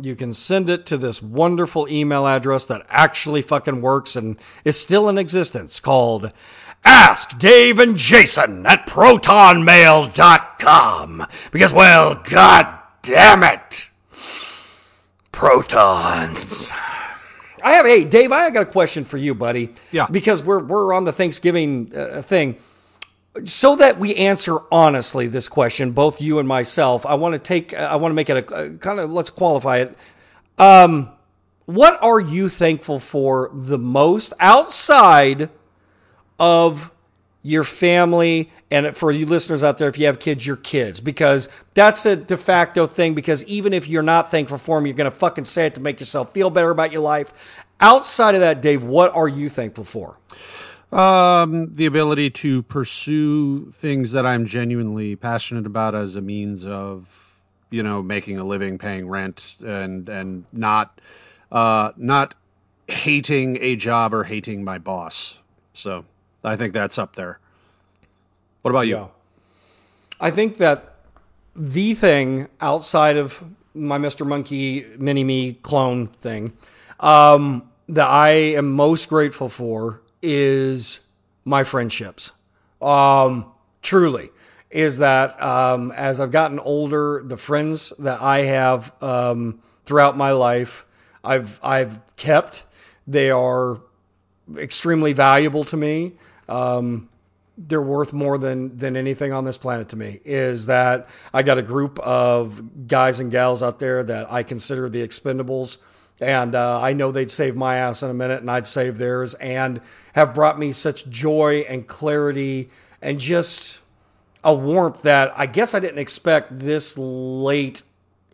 [0.01, 4.81] You can send it to this wonderful email address that actually fucking works and is
[4.81, 6.33] still in existence called
[6.85, 11.27] Ask Dave and Jason at protonmail.com.
[11.51, 13.89] Because, well, god damn it.
[15.31, 16.73] Protons.
[17.63, 19.75] I have, hey, Dave, I got a question for you, buddy.
[19.93, 20.07] Yeah.
[20.11, 22.57] Because we're, we're on the Thanksgiving uh, thing
[23.45, 27.75] so that we answer honestly this question, both you and myself, I want to take,
[27.75, 29.97] I want to make it a, a kind of, let's qualify it.
[30.59, 31.11] Um,
[31.65, 35.49] what are you thankful for the most outside
[36.39, 36.91] of
[37.43, 41.01] your family and for you listeners out there if you have kids your kids?
[41.01, 44.97] Because that's a de facto thing because even if you're not thankful for them you're
[44.97, 47.33] going to fucking say it to make yourself feel better about your life.
[47.81, 50.19] Outside of that dave what are you thankful for
[50.93, 57.41] um, the ability to pursue things that I'm genuinely passionate about as a means of,
[57.71, 61.01] you know, making a living, paying rent, and and not,
[61.51, 62.35] uh, not
[62.89, 65.41] hating a job or hating my boss.
[65.73, 66.05] So
[66.45, 67.39] I think that's up there.
[68.61, 68.97] What about you?
[68.97, 69.07] Yeah.
[70.21, 70.97] I think that
[71.57, 73.43] the thing outside of
[73.75, 74.27] my Mr.
[74.27, 76.53] Monkey Mini Me clone thing
[77.01, 81.01] um, that I am most grateful for is
[81.45, 82.33] my friendships.
[82.81, 83.47] Um,
[83.83, 84.31] truly,
[84.71, 90.33] is that um, as I've gotten older, the friends that I have um, throughout my
[90.33, 90.87] life,
[91.23, 92.65] I've I've kept.
[93.07, 93.81] They are
[94.57, 96.13] extremely valuable to me.
[96.49, 97.09] Um,
[97.59, 100.21] they're worth more than than anything on this planet to me.
[100.25, 104.89] Is that I got a group of guys and gals out there that I consider
[104.89, 105.79] the expendables
[106.23, 109.35] and uh, I know they'd save my ass in a minute, and I'd save theirs,
[109.35, 109.81] and
[110.15, 113.81] have brought me such joy and clarity and just
[114.45, 117.83] a warmth that I guess I didn't expect this late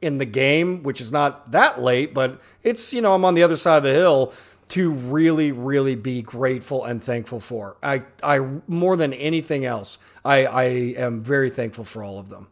[0.00, 3.42] in the game, which is not that late, but it's, you know, I'm on the
[3.42, 4.32] other side of the hill
[4.68, 7.76] to really, really be grateful and thankful for.
[7.82, 12.48] I, I more than anything else, I, I am very thankful for all of them.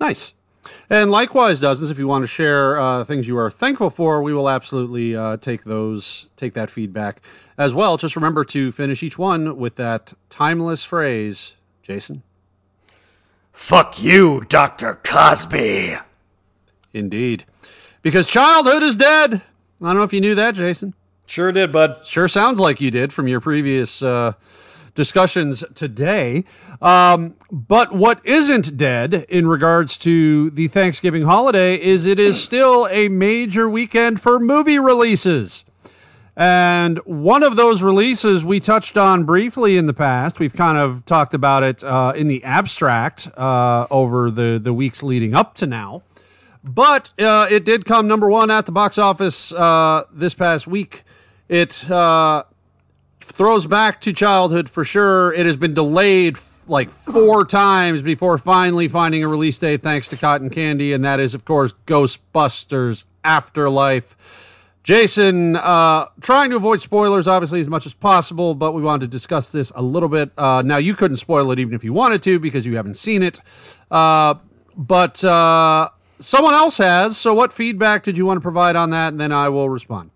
[0.00, 0.34] Nice.
[0.88, 1.90] And likewise, dozens.
[1.90, 5.36] If you want to share uh, things you are thankful for, we will absolutely uh,
[5.36, 7.20] take those, take that feedback
[7.56, 7.96] as well.
[7.96, 12.22] Just remember to finish each one with that timeless phrase, Jason.
[13.52, 15.96] Fuck you, Doctor Cosby.
[16.92, 17.44] Indeed,
[18.02, 19.42] because childhood is dead.
[19.80, 20.94] I don't know if you knew that, Jason.
[21.26, 22.04] Sure did, bud.
[22.06, 24.32] Sure sounds like you did from your previous uh,
[24.94, 26.44] discussions today.
[26.80, 32.88] Um, but what isn't dead in regards to the Thanksgiving holiday is it is still
[32.90, 35.64] a major weekend for movie releases.
[36.36, 40.40] And one of those releases we touched on briefly in the past.
[40.40, 45.02] We've kind of talked about it uh, in the abstract uh, over the, the weeks
[45.02, 46.02] leading up to now.
[46.64, 51.04] But uh, it did come number one at the box office uh, this past week.
[51.48, 52.44] It uh,
[53.24, 55.32] throws back to childhood for sure.
[55.32, 60.16] It has been delayed like four times before finally finding a release date thanks to
[60.16, 64.16] Cotton Candy, and that is, of course, Ghostbusters Afterlife.
[64.82, 69.06] Jason, uh, trying to avoid spoilers, obviously, as much as possible, but we wanted to
[69.06, 70.30] discuss this a little bit.
[70.36, 73.22] Uh, now, you couldn't spoil it even if you wanted to because you haven't seen
[73.22, 73.40] it.
[73.90, 74.34] Uh,
[74.76, 75.88] but uh,
[76.20, 77.16] someone else has.
[77.16, 79.08] So, what feedback did you want to provide on that?
[79.08, 80.10] And then I will respond.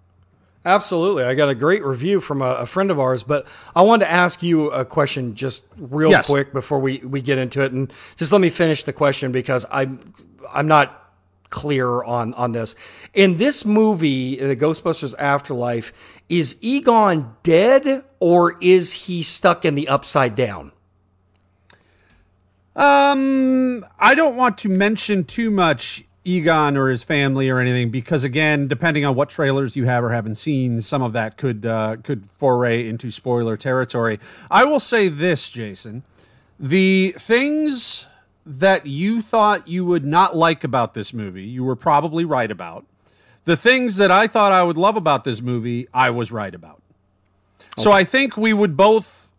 [0.64, 1.24] Absolutely.
[1.24, 4.10] I got a great review from a, a friend of ours, but I wanted to
[4.10, 6.28] ask you a question just real Yes.
[6.28, 7.72] quick before we, we get into it.
[7.72, 10.00] And just let me finish the question because I'm,
[10.52, 10.94] I'm not
[11.48, 12.74] clear on, on this.
[13.14, 15.92] In this movie, the Ghostbusters Afterlife,
[16.28, 20.72] is Egon dead or is he stuck in the upside down?
[22.76, 28.24] Um, I don't want to mention too much Egon or his family or anything because,
[28.24, 31.96] again, depending on what trailers you have or haven't seen, some of that could uh,
[32.02, 34.18] could foray into spoiler territory.
[34.50, 36.02] I will say this, Jason:
[36.58, 38.06] the things
[38.44, 42.86] that you thought you would not like about this movie, you were probably right about.
[43.44, 46.82] The things that I thought I would love about this movie, I was right about.
[47.78, 49.30] So I think we would both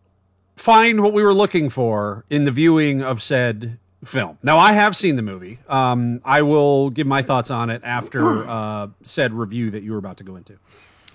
[0.56, 4.38] find what we were looking for in the viewing of said film.
[4.42, 5.58] Now, I have seen the movie.
[5.68, 9.98] Um, I will give my thoughts on it after uh, said review that you were
[9.98, 10.58] about to go into.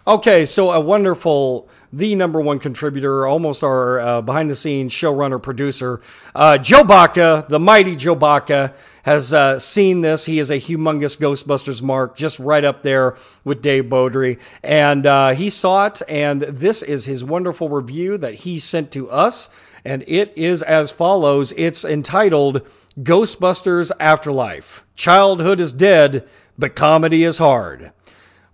[0.07, 5.41] Okay, so a wonderful, the number one contributor, almost our uh, behind the scenes showrunner
[5.41, 5.99] producer,
[6.35, 10.27] uh, Joe Baca, the mighty Joe Baca, has uh, seen this.
[10.27, 14.39] He is a humongous Ghostbusters mark, just right up there with Dave Beaudry.
[14.61, 19.09] And uh, he saw it, and this is his wonderful review that he sent to
[19.09, 19.49] us.
[19.83, 22.61] And it is as follows it's entitled
[22.99, 24.85] Ghostbusters Afterlife.
[24.95, 26.27] Childhood is dead,
[26.59, 27.91] but comedy is hard.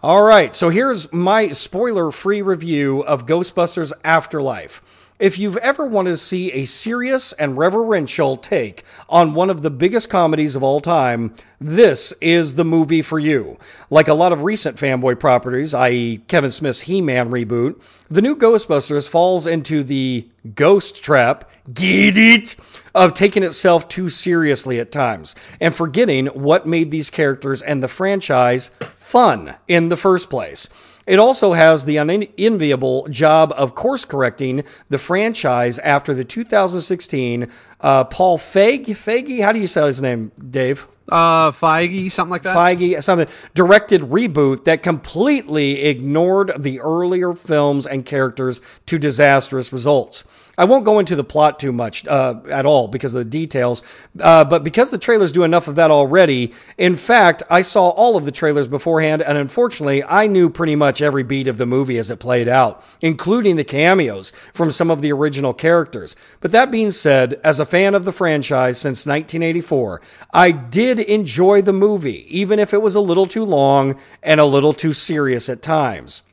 [0.04, 4.82] All right, so here's my spoiler free review of Ghostbusters Afterlife.
[5.22, 9.70] If you've ever wanted to see a serious and reverential take on one of the
[9.70, 13.60] biggest comedies of all time, this is the movie for you.
[13.92, 17.80] Like a lot of recent fanboy properties, i.e., Kevin Smith's He Man reboot,
[18.10, 22.56] the new Ghostbusters falls into the ghost trap, get it,
[22.96, 27.88] of taking itself too seriously at times and forgetting what made these characters and the
[27.88, 30.68] franchise fun in the first place.
[31.08, 37.50] It also has the unenviable job of course correcting the franchise after the 2016
[37.82, 40.88] uh, Paul Feig, Feige, how do you say his name, Dave?
[41.12, 42.56] Uh, Feige, something like that.
[42.56, 50.24] Feige, something directed reboot that completely ignored the earlier films and characters to disastrous results.
[50.58, 53.82] I won't go into the plot too much uh, at all because of the details,
[54.20, 56.54] uh, but because the trailers do enough of that already.
[56.78, 61.02] In fact, I saw all of the trailers beforehand, and unfortunately, I knew pretty much
[61.02, 65.02] every beat of the movie as it played out, including the cameos from some of
[65.02, 66.16] the original characters.
[66.42, 70.02] But that being said, as a fan of the franchise since 1984,
[70.34, 74.46] I did enjoy the movie, even if it was a little too long and a
[74.46, 76.24] little too serious at times.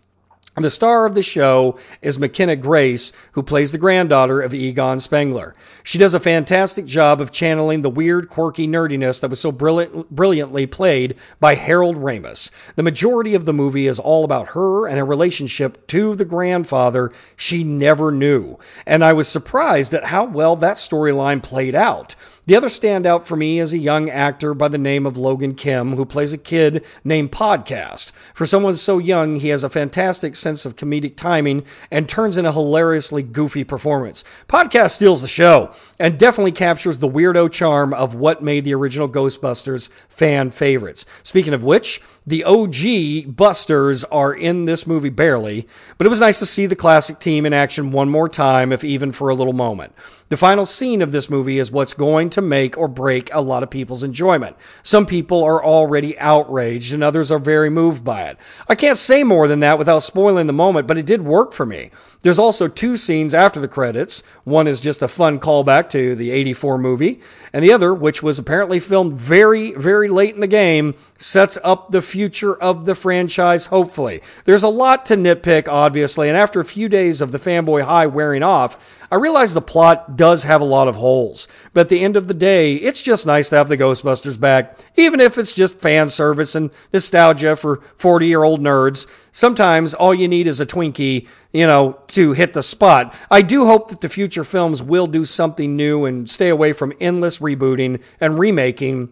[0.61, 5.55] The star of the show is McKenna Grace, who plays the granddaughter of Egon Spengler.
[5.85, 10.11] She does a fantastic job of channeling the weird, quirky nerdiness that was so brilliant,
[10.11, 12.51] brilliantly played by Harold Ramis.
[12.75, 17.13] The majority of the movie is all about her and her relationship to the grandfather
[17.37, 18.59] she never knew.
[18.85, 22.17] And I was surprised at how well that storyline played out.
[22.49, 25.97] The other standout for me is a young actor by the name of Logan Kim,
[25.97, 28.11] who plays a kid named Podcast.
[28.33, 32.47] For someone so young, he has a fantastic sense of comedic timing and turns in
[32.47, 34.25] a hilariously goofy performance.
[34.49, 39.11] Podcast steals the show and definitely captures the weirdo charm of what made the original
[39.11, 41.05] Ghostbusters fan favorites.
[41.23, 46.39] Speaking of which, the OG Busters are in this movie barely, but it was nice
[46.39, 49.53] to see the classic team in action one more time, if even for a little
[49.53, 49.93] moment.
[50.29, 53.63] The final scene of this movie is what's going to make or break a lot
[53.63, 54.57] of people's enjoyment.
[54.83, 58.37] Some people are already outraged and others are very moved by it.
[58.69, 61.65] I can't say more than that without spoiling the moment, but it did work for
[61.65, 61.91] me.
[62.21, 64.23] There's also two scenes after the credits.
[64.45, 67.21] One is just a fun callback to the 84 movie,
[67.53, 71.91] and the other, which was apparently filmed very, very late in the game, sets up
[71.91, 74.21] the future of the franchise, hopefully.
[74.45, 78.07] There's a lot to nitpick, obviously, and after a few days of the fanboy high
[78.07, 82.05] wearing off, I realize the plot does have a lot of holes, but at the
[82.05, 85.55] end of the day, it's just nice to have the Ghostbusters back, even if it's
[85.55, 89.07] just fan service and nostalgia for 40 year old nerds.
[89.31, 93.15] Sometimes all you need is a Twinkie, you know, to hit the spot.
[93.31, 96.93] I do hope that the future films will do something new and stay away from
[97.01, 99.11] endless rebooting and remaking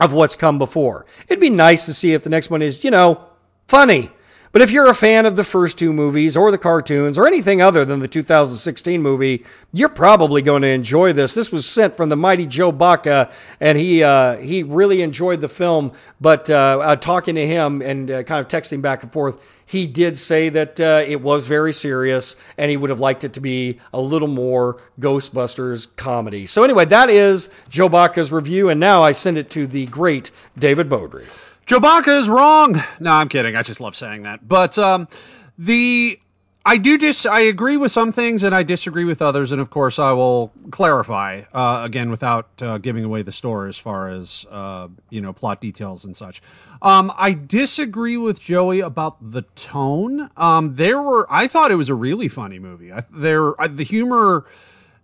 [0.00, 1.04] of what's come before.
[1.28, 3.20] It'd be nice to see if the next one is, you know,
[3.68, 4.10] funny
[4.54, 7.60] but if you're a fan of the first two movies or the cartoons or anything
[7.60, 11.34] other than the 2016 movie, you're probably going to enjoy this.
[11.34, 15.48] This was sent from the mighty Joe Baca, and he uh, he really enjoyed the
[15.48, 15.90] film.
[16.20, 19.88] But uh, uh, talking to him and uh, kind of texting back and forth, he
[19.88, 23.40] did say that uh, it was very serious, and he would have liked it to
[23.40, 26.46] be a little more Ghostbusters comedy.
[26.46, 30.30] So anyway, that is Joe Baca's review, and now I send it to the great
[30.56, 31.26] David Beaudry.
[31.66, 32.82] Joe Baca is wrong.
[33.00, 33.56] No, I'm kidding.
[33.56, 34.46] I just love saying that.
[34.46, 35.08] But um,
[35.56, 36.18] the
[36.66, 39.70] I do dis I agree with some things and I disagree with others, and of
[39.70, 44.46] course I will clarify uh, again without uh, giving away the store as far as
[44.50, 46.42] uh, you know plot details and such.
[46.82, 50.30] Um, I disagree with Joey about the tone.
[50.36, 52.92] Um, there were I thought it was a really funny movie.
[52.92, 54.44] I, there the humor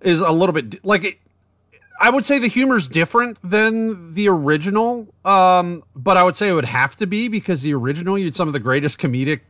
[0.00, 1.18] is a little bit like it,
[2.00, 6.54] I would say the humor's different than the original, um, but I would say it
[6.54, 9.40] would have to be because the original you had some of the greatest comedic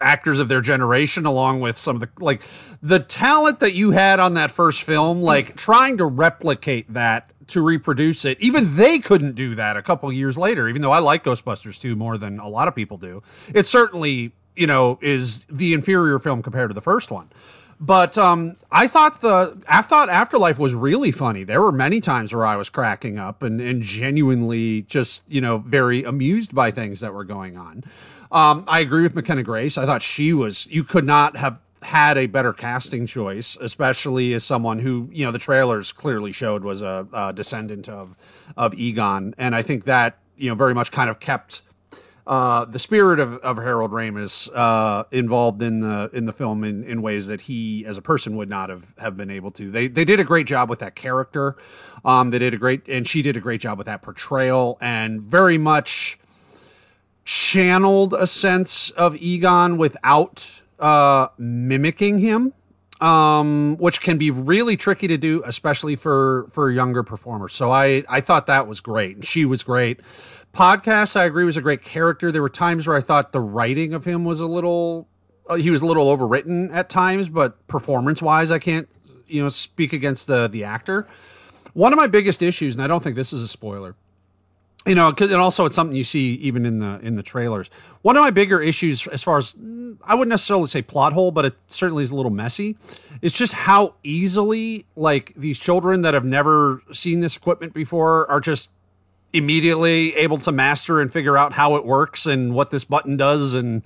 [0.00, 2.42] actors of their generation, along with some of the like
[2.82, 5.20] the talent that you had on that first film.
[5.20, 10.10] Like trying to replicate that to reproduce it, even they couldn't do that a couple
[10.10, 10.66] years later.
[10.66, 13.22] Even though I like Ghostbusters 2 more than a lot of people do,
[13.54, 17.28] it certainly you know is the inferior film compared to the first one.
[17.80, 21.44] But um, I thought the I thought Afterlife was really funny.
[21.44, 25.58] There were many times where I was cracking up and, and genuinely just you know
[25.58, 27.84] very amused by things that were going on.
[28.32, 29.78] Um, I agree with McKenna Grace.
[29.78, 30.66] I thought she was.
[30.66, 35.30] You could not have had a better casting choice, especially as someone who you know
[35.30, 38.16] the trailers clearly showed was a, a descendant of
[38.56, 41.62] of Egon, and I think that you know very much kind of kept
[42.28, 46.84] uh, the spirit of, of Harold Ramis uh, involved in the in the film in,
[46.84, 49.70] in ways that he as a person would not have, have been able to.
[49.70, 51.56] They they did a great job with that character.
[52.04, 55.22] Um, they did a great and she did a great job with that portrayal and
[55.22, 56.18] very much
[57.24, 62.52] channeled a sense of Egon without uh, mimicking him.
[63.00, 67.54] Um, which can be really tricky to do, especially for for younger performers.
[67.54, 70.00] So I I thought that was great, and she was great
[70.54, 72.32] podcast, I agree, was a great character.
[72.32, 75.08] There were times where I thought the writing of him was a little,
[75.48, 78.88] uh, he was a little overwritten at times, but performance wise, I can't,
[79.26, 81.06] you know, speak against the the actor.
[81.74, 83.94] One of my biggest issues, and I don't think this is a spoiler,
[84.86, 87.68] you know, and also it's something you see even in the in the trailers.
[88.02, 89.54] One of my bigger issues, as far as
[90.02, 92.78] I wouldn't necessarily say plot hole, but it certainly is a little messy.
[93.20, 98.40] It's just how easily like these children that have never seen this equipment before are
[98.40, 98.70] just
[99.32, 103.54] immediately able to master and figure out how it works and what this button does.
[103.54, 103.82] And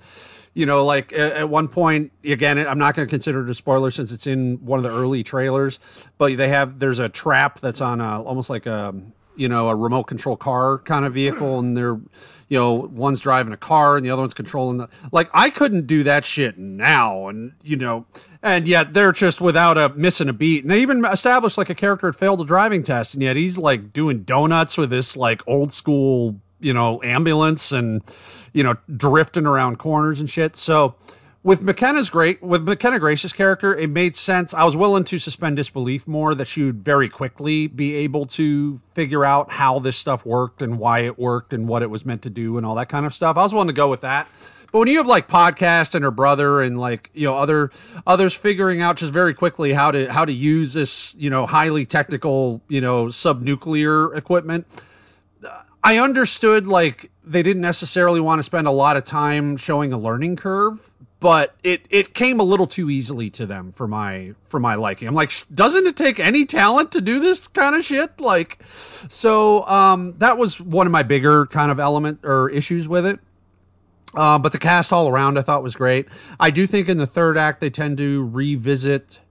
[0.53, 3.91] you know like at, one point again i'm not going to consider it a spoiler
[3.91, 5.79] since it's in one of the early trailers
[6.17, 8.93] but they have there's a trap that's on a almost like a
[9.35, 11.99] you know a remote control car kind of vehicle and they're
[12.49, 15.87] you know one's driving a car and the other one's controlling the like i couldn't
[15.87, 18.05] do that shit now and you know
[18.41, 21.75] and yet they're just without a missing a beat and they even established like a
[21.75, 25.41] character had failed a driving test and yet he's like doing donuts with this like
[25.47, 28.01] old school you know ambulance and
[28.53, 30.95] you know drifting around corners and shit so
[31.43, 34.53] with McKenna's great with McKenna Grace's character, it made sense.
[34.53, 38.79] I was willing to suspend disbelief more that she would very quickly be able to
[38.93, 42.21] figure out how this stuff worked and why it worked and what it was meant
[42.21, 43.35] to do and all that kind of stuff.
[43.37, 44.27] I was willing to go with that.
[44.71, 47.71] But when you have like podcast and her brother and like you know other
[48.07, 51.85] others figuring out just very quickly how to how to use this you know highly
[51.85, 54.65] technical you know subnuclear equipment,
[55.83, 59.97] I understood like they didn't necessarily want to spend a lot of time showing a
[59.97, 60.92] learning curve
[61.23, 65.07] but it it came a little too easily to them for my for my liking.
[65.07, 68.19] I'm like, doesn't it take any talent to do this kind of shit?
[68.19, 73.05] Like, so um, that was one of my bigger kind of element or issues with
[73.05, 73.19] it.
[74.13, 76.09] Uh, but the cast all around I thought was great.
[76.41, 79.21] I do think in the third act they tend to revisit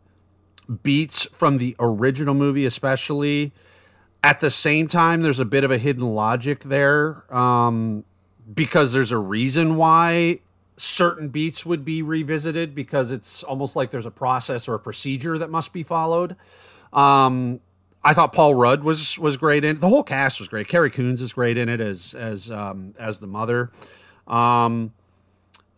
[0.82, 3.52] beats from the original movie, especially
[4.24, 8.04] at the same time, there's a bit of a hidden logic there um,
[8.52, 10.40] because there's a reason why
[10.76, 15.38] certain beats would be revisited because it's almost like there's a process or a procedure
[15.38, 16.36] that must be followed.
[16.92, 17.60] Um,
[18.04, 19.80] I thought Paul Rudd was was great in it.
[19.80, 20.68] The whole cast was great.
[20.68, 23.70] Carrie Coons is great in it as as um, as the mother.
[24.26, 24.92] Um,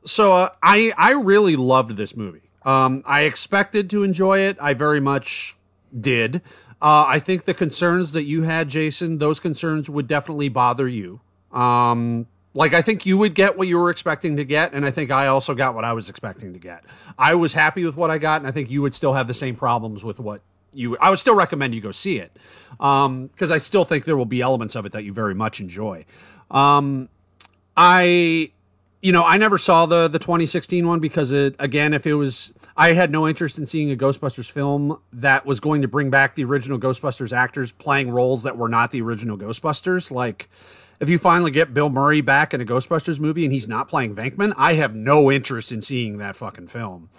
[0.05, 2.51] so uh, I I really loved this movie.
[2.63, 4.57] Um, I expected to enjoy it.
[4.61, 5.57] I very much
[5.99, 6.37] did.
[6.81, 11.21] Uh, I think the concerns that you had, Jason, those concerns would definitely bother you.
[11.53, 14.91] Um, like I think you would get what you were expecting to get, and I
[14.91, 16.85] think I also got what I was expecting to get.
[17.19, 19.35] I was happy with what I got, and I think you would still have the
[19.35, 20.41] same problems with what
[20.73, 20.97] you.
[20.99, 22.33] I would still recommend you go see it
[22.79, 25.61] because um, I still think there will be elements of it that you very much
[25.61, 26.05] enjoy.
[26.51, 27.09] Um,
[27.77, 28.53] I,
[29.03, 32.55] you know, I never saw the the 2016 one because it again, if it was,
[32.77, 36.37] I had no interest in seeing a Ghostbusters film that was going to bring back
[36.37, 40.49] the original Ghostbusters actors playing roles that were not the original Ghostbusters, like
[41.01, 44.15] if you finally get Bill Murray back in a Ghostbusters movie and he's not playing
[44.15, 47.11] Venkman, I have no interest in seeing that fucking film.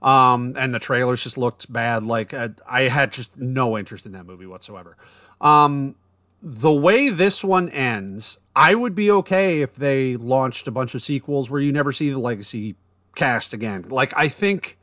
[0.00, 2.04] Um, and the trailers just looked bad.
[2.04, 4.96] Like I, I had just no interest in that movie whatsoever.
[5.40, 5.96] Um,
[6.40, 11.02] the way this one ends, I would be okay if they launched a bunch of
[11.02, 12.76] sequels where you never see the legacy
[13.16, 13.86] cast again.
[13.88, 14.77] Like I think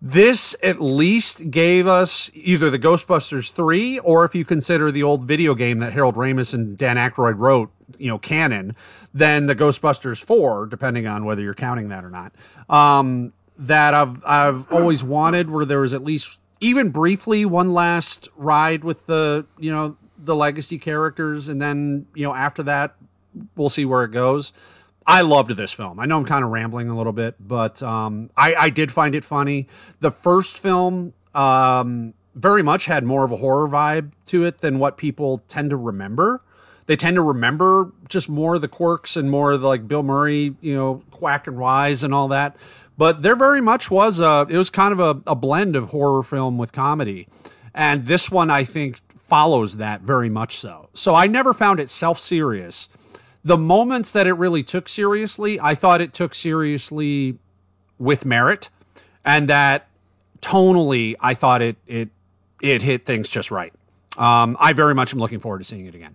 [0.00, 5.24] this at least gave us either the Ghostbusters 3 or if you consider the old
[5.24, 8.76] video game that Harold Ramis and Dan Aykroyd wrote, you know, canon,
[9.12, 12.32] then the Ghostbusters 4, depending on whether you're counting that or not.
[12.68, 18.28] Um, that I've I've always wanted where there was at least even briefly one last
[18.36, 22.94] ride with the, you know, the legacy characters and then, you know, after that
[23.56, 24.52] we'll see where it goes.
[25.08, 25.98] I loved this film.
[25.98, 29.14] I know I'm kind of rambling a little bit, but um, I, I, did find
[29.14, 29.66] it funny.
[30.00, 34.78] The first film um, very much had more of a horror vibe to it than
[34.78, 36.42] what people tend to remember.
[36.84, 40.02] They tend to remember just more of the quirks and more of the, like Bill
[40.02, 42.56] Murray, you know, quack and wise and all that.
[42.98, 46.22] But there very much was a, it was kind of a, a blend of horror
[46.22, 47.28] film with comedy.
[47.74, 50.90] And this one, I think, follows that very much so.
[50.92, 52.90] So I never found it self serious
[53.48, 57.38] the moments that it really took seriously, I thought it took seriously
[57.98, 58.68] with merit,
[59.24, 59.88] and that
[60.40, 62.10] tonally, I thought it it
[62.62, 63.72] it hit things just right.
[64.18, 66.14] Um, I very much am looking forward to seeing it again.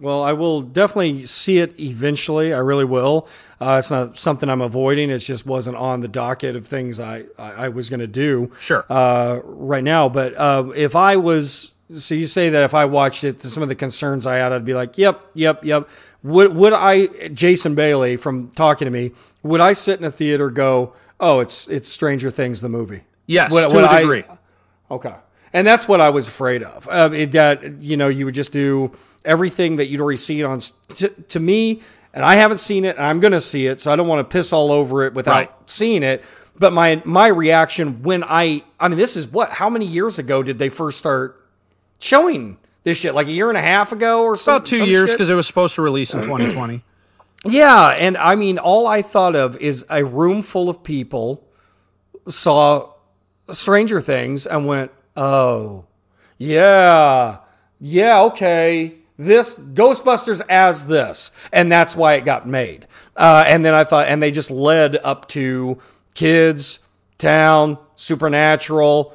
[0.00, 2.52] Well, I will definitely see it eventually.
[2.52, 3.26] I really will.
[3.60, 5.10] Uh, it's not something I'm avoiding.
[5.10, 8.52] It just wasn't on the docket of things I, I, I was going to do.
[8.60, 8.84] Sure.
[8.88, 13.24] Uh, right now, but uh, if I was so you say that if I watched
[13.24, 15.88] it, some of the concerns I had, I'd be like, "Yep, yep, yep."
[16.22, 19.12] Would would I, Jason Bailey, from talking to me,
[19.42, 23.04] would I sit in a theater go, "Oh, it's it's Stranger Things, the movie"?
[23.26, 24.24] Yes, would, to would a degree.
[24.28, 25.14] I, okay,
[25.52, 26.88] and that's what I was afraid of.
[26.88, 28.92] Um, it, that you know, you would just do
[29.24, 30.60] everything that you'd already seen on.
[30.96, 31.80] To, to me,
[32.12, 34.28] and I haven't seen it, and I'm going to see it, so I don't want
[34.28, 35.50] to piss all over it without right.
[35.66, 36.24] seeing it.
[36.58, 39.50] But my my reaction when I, I mean, this is what?
[39.52, 41.37] How many years ago did they first start?
[41.98, 44.56] Showing this shit like a year and a half ago or so.
[44.56, 46.82] About two years because it was supposed to release in 2020.
[47.44, 51.44] yeah, and I mean, all I thought of is a room full of people
[52.28, 52.92] saw
[53.50, 55.84] Stranger Things and went, "Oh,
[56.36, 57.38] yeah,
[57.80, 62.86] yeah, okay." This Ghostbusters as this, and that's why it got made.
[63.16, 65.78] Uh, and then I thought, and they just led up to
[66.14, 66.78] kids,
[67.18, 69.12] town, supernatural,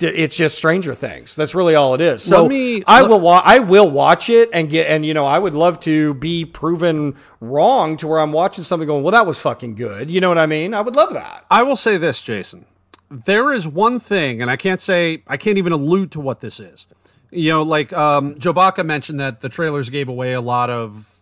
[0.00, 1.34] it's just Stranger Things.
[1.34, 2.22] That's really all it is.
[2.22, 5.38] So me, I will wa- I will watch it and get and you know I
[5.38, 9.40] would love to be proven wrong to where I'm watching something going, well that was
[9.42, 10.10] fucking good.
[10.10, 10.74] You know what I mean?
[10.74, 11.44] I would love that.
[11.50, 12.64] I will say this, Jason.
[13.10, 16.60] There is one thing, and I can't say I can't even allude to what this
[16.60, 16.86] is.
[17.30, 21.18] You know, like um, Joe Baca mentioned that the trailers gave away a lot of.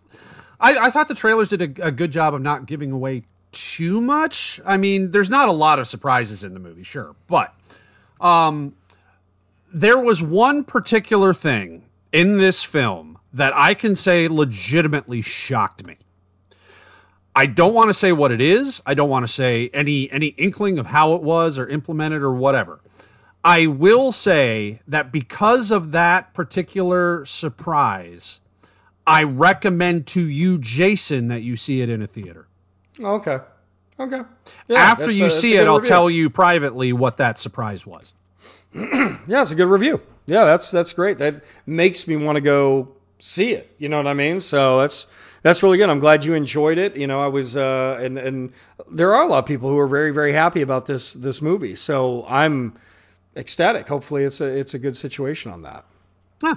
[0.60, 4.00] I, I thought the trailers did a, a good job of not giving away too
[4.00, 4.60] much.
[4.64, 7.54] I mean, there's not a lot of surprises in the movie, sure, but
[8.20, 8.74] um,
[9.72, 15.98] there was one particular thing in this film that I can say legitimately shocked me.
[17.34, 18.80] I don't want to say what it is.
[18.86, 22.32] I don't want to say any any inkling of how it was or implemented or
[22.32, 22.80] whatever.
[23.44, 28.40] I will say that because of that particular surprise,
[29.06, 32.48] I recommend to you, Jason, that you see it in a theater.
[32.98, 33.38] Okay.
[33.98, 34.22] Okay.
[34.68, 35.88] Yeah, After you a, see it, I'll review.
[35.88, 38.12] tell you privately what that surprise was.
[38.74, 40.02] yeah, it's a good review.
[40.26, 41.18] Yeah, that's that's great.
[41.18, 43.74] That makes me want to go see it.
[43.78, 44.40] You know what I mean?
[44.40, 45.06] So that's
[45.42, 45.88] that's really good.
[45.88, 46.96] I'm glad you enjoyed it.
[46.96, 48.52] You know, I was uh, and and
[48.90, 51.76] there are a lot of people who are very very happy about this this movie.
[51.76, 52.74] So I'm
[53.36, 53.88] ecstatic.
[53.88, 55.84] Hopefully, it's a it's a good situation on that.
[56.42, 56.56] Yeah.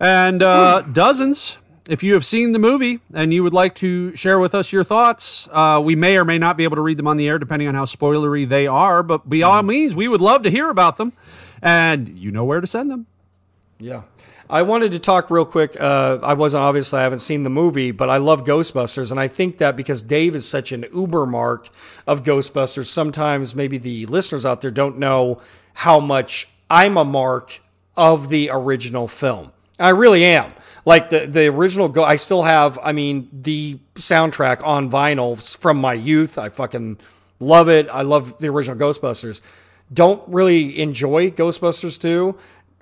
[0.00, 1.58] And uh, dozens.
[1.88, 4.84] If you have seen the movie and you would like to share with us your
[4.84, 7.38] thoughts, uh, we may or may not be able to read them on the air
[7.38, 9.02] depending on how spoilery they are.
[9.02, 11.12] But by all means, we would love to hear about them,
[11.60, 13.06] and you know where to send them.
[13.80, 14.02] Yeah.
[14.48, 15.80] I wanted to talk real quick.
[15.80, 19.26] Uh, I wasn't obviously I haven't seen the movie, but I love Ghostbusters, and I
[19.26, 21.68] think that because Dave is such an uber mark
[22.06, 25.40] of Ghostbusters, sometimes maybe the listeners out there don't know
[25.74, 27.60] how much I'm a mark
[27.96, 29.52] of the original film.
[29.78, 30.52] I really am.
[30.84, 35.76] Like the the original go I still have I mean the soundtrack on vinyl from
[35.76, 36.38] my youth.
[36.38, 36.98] I fucking
[37.38, 37.88] love it.
[37.90, 39.40] I love the original Ghostbusters.
[39.92, 42.36] Don't really enjoy Ghostbusters 2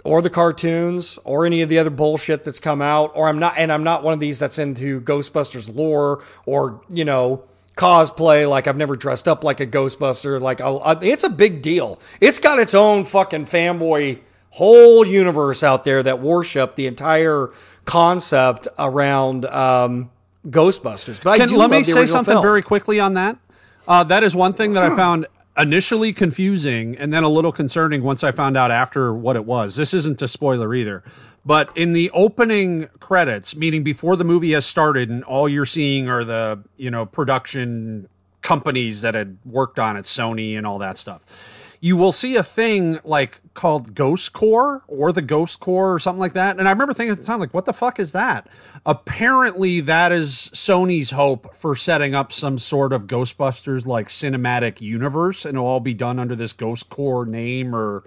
[0.04, 3.54] or the cartoons or any of the other bullshit that's come out or I'm not
[3.56, 7.44] and I'm not one of these that's into Ghostbusters lore or, you know,
[7.76, 11.98] cosplay like I've never dressed up like a Ghostbuster like I'll, it's a big deal.
[12.20, 14.20] It's got its own fucking fanboy
[14.50, 17.50] whole universe out there that worship the entire
[17.90, 20.10] concept around um,
[20.46, 21.22] Ghostbusters.
[21.22, 22.42] But Can, let me say something film.
[22.42, 23.36] very quickly on that.
[23.88, 25.26] Uh, that is one thing that I found
[25.58, 29.74] initially confusing and then a little concerning once I found out after what it was.
[29.74, 31.02] This isn't a spoiler either.
[31.44, 36.08] But in the opening credits, meaning before the movie has started and all you're seeing
[36.08, 38.08] are the, you know, production
[38.40, 41.24] companies that had worked on it, Sony and all that stuff
[41.80, 46.20] you will see a thing like called Ghost Corps or the Ghost Corps or something
[46.20, 46.58] like that.
[46.58, 48.48] And I remember thinking at the time, like, what the fuck is that?
[48.84, 55.46] Apparently, that is Sony's hope for setting up some sort of Ghostbusters like cinematic universe,
[55.46, 58.04] and it'll all be done under this Ghost Corps name or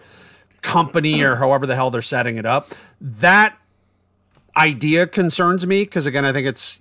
[0.62, 2.74] company or however the hell they're setting it up.
[3.02, 3.58] That
[4.56, 6.80] idea concerns me because again, I think it's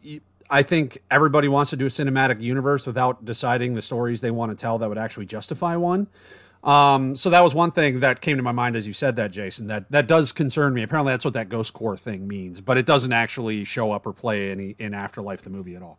[0.50, 4.52] I think everybody wants to do a cinematic universe without deciding the stories they want
[4.52, 6.08] to tell that would actually justify one.
[6.62, 9.32] Um, so that was one thing that came to my mind as you said that,
[9.32, 9.66] Jason.
[9.66, 10.82] That that does concern me.
[10.82, 14.12] Apparently, that's what that Ghost Corps thing means, but it doesn't actually show up or
[14.12, 15.98] play any in Afterlife the movie at all.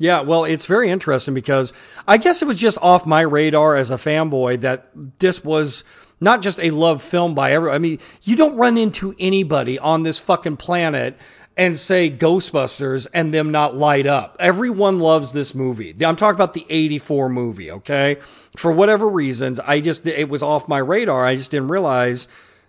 [0.00, 1.72] Yeah, well, it's very interesting because
[2.06, 5.82] I guess it was just off my radar as a fanboy that this was
[6.20, 7.74] not just a love film by everyone.
[7.74, 11.16] I mean, you don't run into anybody on this fucking planet
[11.58, 14.36] and say Ghostbusters and them not light up.
[14.38, 15.94] Everyone loves this movie.
[16.02, 18.18] I'm talking about the 84 movie, okay?
[18.56, 21.26] For whatever reasons, I just, it was off my radar.
[21.26, 22.28] I just didn't realize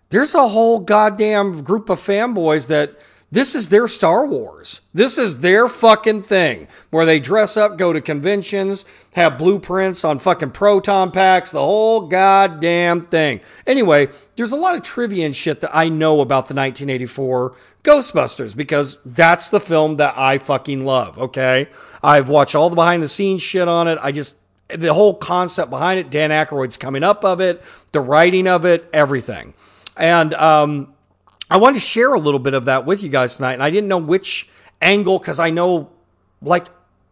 [0.09, 2.99] there's a whole goddamn group of fanboys that
[3.31, 4.81] this is their Star Wars.
[4.91, 10.17] This is their fucking thing where they dress up, go to conventions, have blueprints on
[10.17, 13.41] fucking proton packs, the whole goddamn thing.
[13.67, 17.53] Anyway, there's a lot of trivia and shit that I know about the 1984
[17.83, 21.69] Ghostbusters because that's the film that I fucking love, okay?
[22.01, 23.99] I've watched all the behind the scenes shit on it.
[24.01, 24.37] I just,
[24.69, 27.61] the whole concept behind it, Dan Aykroyd's coming up of it,
[27.91, 29.53] the writing of it, everything.
[29.95, 30.95] And, um,
[31.49, 33.69] I wanted to share a little bit of that with you guys tonight, and I
[33.69, 34.47] didn't know which
[34.81, 35.89] angle because I know
[36.41, 36.67] like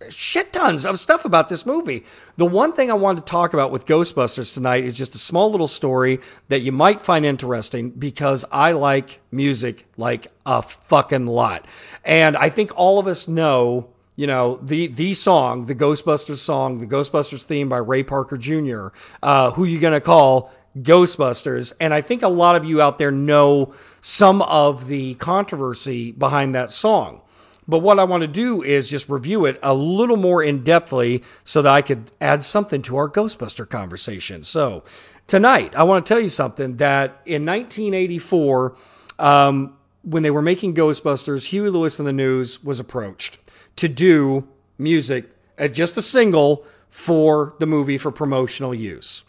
[0.10, 2.06] shit tons of stuff about this movie.
[2.38, 5.52] The one thing I wanted to talk about with Ghostbusters tonight is just a small
[5.52, 6.20] little story
[6.50, 11.66] that you might find interesting because I like music like a fucking lot.
[12.06, 16.80] And I think all of us know, you know, the, the song, the Ghostbusters song,
[16.80, 18.90] the Ghostbusters theme by Ray Parker Jr.,
[19.24, 21.74] uh, who you gonna call Ghostbusters.
[21.80, 26.56] And I think a lot of you out there know some of the controversy behind
[26.56, 27.22] that song.
[27.68, 31.24] But what I want to do is just review it a little more in depthly
[31.44, 34.44] so that I could add something to our Ghostbuster conversation.
[34.44, 34.84] So
[35.28, 38.76] tonight, I want to tell you something that in 1984,
[39.20, 43.38] um, when they were making Ghostbusters, Huey Lewis and the News was approached
[43.76, 44.48] to do
[44.78, 49.24] music, at just a single for the movie for promotional use.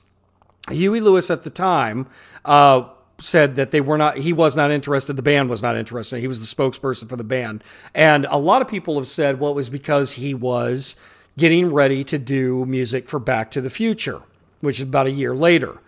[0.70, 2.06] Huey Lewis at the time
[2.44, 2.88] uh,
[3.20, 6.28] said that they were not he was not interested the band was not interested he
[6.28, 7.62] was the spokesperson for the band.
[7.94, 10.96] And a lot of people have said well it was because he was
[11.36, 14.22] getting ready to do music for back to the future
[14.60, 15.78] which is about a year later.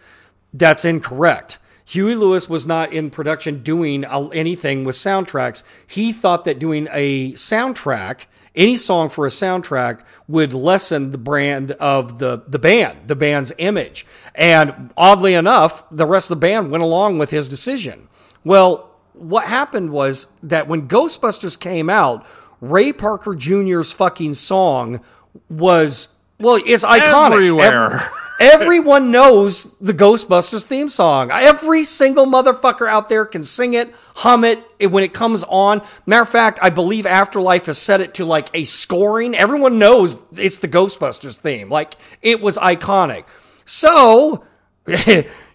[0.53, 1.59] That's incorrect.
[1.85, 5.64] Huey Lewis was not in production doing anything with soundtracks.
[5.87, 11.73] He thought that doing a soundtrack any song for a soundtrack would lessen the brand
[11.73, 14.07] of the, the band, the band's image.
[14.35, 18.09] And oddly enough, the rest of the band went along with his decision.
[18.45, 22.27] Well, what happened was that when Ghostbusters came out,
[22.61, 25.01] Ray Parker Jr.'s fucking song
[25.49, 27.33] was, well, it's iconic.
[27.33, 27.93] Everywhere.
[27.93, 28.07] Every,
[28.41, 31.30] Everyone knows the Ghostbusters theme song.
[31.30, 35.82] Every single motherfucker out there can sing it, hum it when it comes on.
[36.07, 39.34] Matter of fact, I believe Afterlife has set it to like a scoring.
[39.36, 41.68] Everyone knows it's the Ghostbusters theme.
[41.68, 43.26] Like it was iconic.
[43.66, 44.45] So,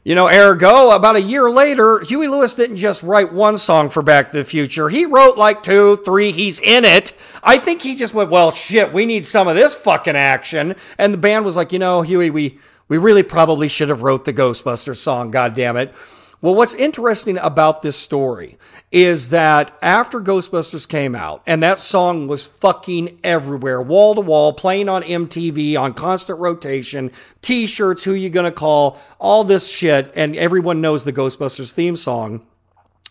[0.06, 4.04] You know, ergo, about a year later, Huey Lewis didn't just write one song for
[4.04, 4.88] Back to the Future.
[4.88, 6.32] He wrote like two, three.
[6.32, 7.14] He's in it.
[7.42, 10.76] I think he just went, well, shit, we need some of this fucking action.
[11.00, 14.26] And the band was like, you know, Huey, we, we really probably should have wrote
[14.26, 15.94] the Ghostbusters song, God damn it.
[16.42, 18.58] Well, what's interesting about this story
[18.92, 24.54] is that after Ghostbusters came out and that song was fucking everywhere, wall to wall,
[24.54, 27.12] playing on MTV on constant rotation,
[27.42, 32.46] t-shirts, who you gonna call, all this shit, and everyone knows the Ghostbusters theme song.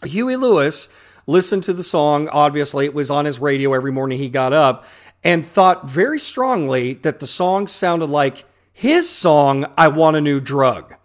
[0.05, 0.89] Huey Lewis
[1.27, 2.29] listened to the song.
[2.29, 4.85] Obviously, it was on his radio every morning he got up
[5.25, 8.45] and thought very strongly that the song sounded like
[8.75, 10.97] his song, I Want a New Drug,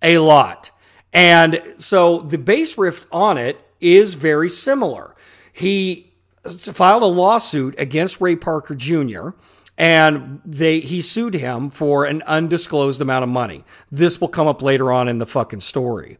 [0.00, 0.70] a lot.
[1.12, 5.14] And so the bass riff on it is very similar.
[5.52, 6.12] He
[6.48, 9.30] filed a lawsuit against Ray Parker Jr.
[9.76, 13.64] and they he sued him for an undisclosed amount of money.
[13.90, 16.18] This will come up later on in the fucking story.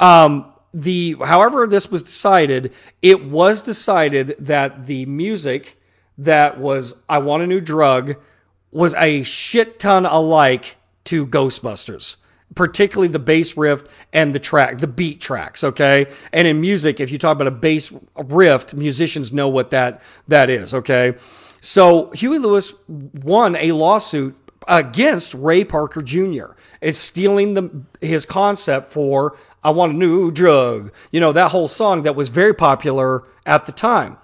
[0.00, 2.72] Um, the however this was decided,
[3.02, 5.80] it was decided that the music
[6.18, 8.16] that was I Want a New Drug
[8.70, 12.16] was a shit ton alike to Ghostbusters
[12.54, 15.62] particularly the bass riff and the track, the beat tracks.
[15.62, 16.06] Okay.
[16.32, 20.50] And in music, if you talk about a bass riff, musicians know what that, that
[20.50, 20.74] is.
[20.74, 21.14] Okay.
[21.60, 26.52] So Huey Lewis won a lawsuit against Ray Parker Jr.
[26.80, 30.92] It's stealing the, his concept for I want a new drug.
[31.10, 34.16] You know, that whole song that was very popular at the time.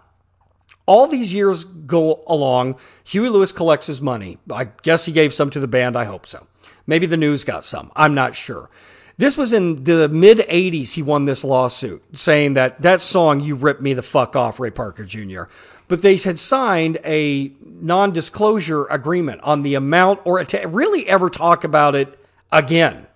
[0.87, 2.77] All these years go along.
[3.05, 4.39] Huey Lewis collects his money.
[4.51, 5.97] I guess he gave some to the band.
[5.97, 6.47] I hope so.
[6.87, 7.91] Maybe the news got some.
[7.97, 8.71] I'm not sure.
[9.19, 10.93] This was in the mid 80s.
[10.93, 14.71] He won this lawsuit saying that that song, You Ripped Me the Fuck Off, Ray
[14.71, 15.45] Parker Jr.
[15.89, 21.31] But they had signed a non disclosure agreement on the amount or to really ever
[21.31, 22.19] talk about it
[22.53, 23.07] again.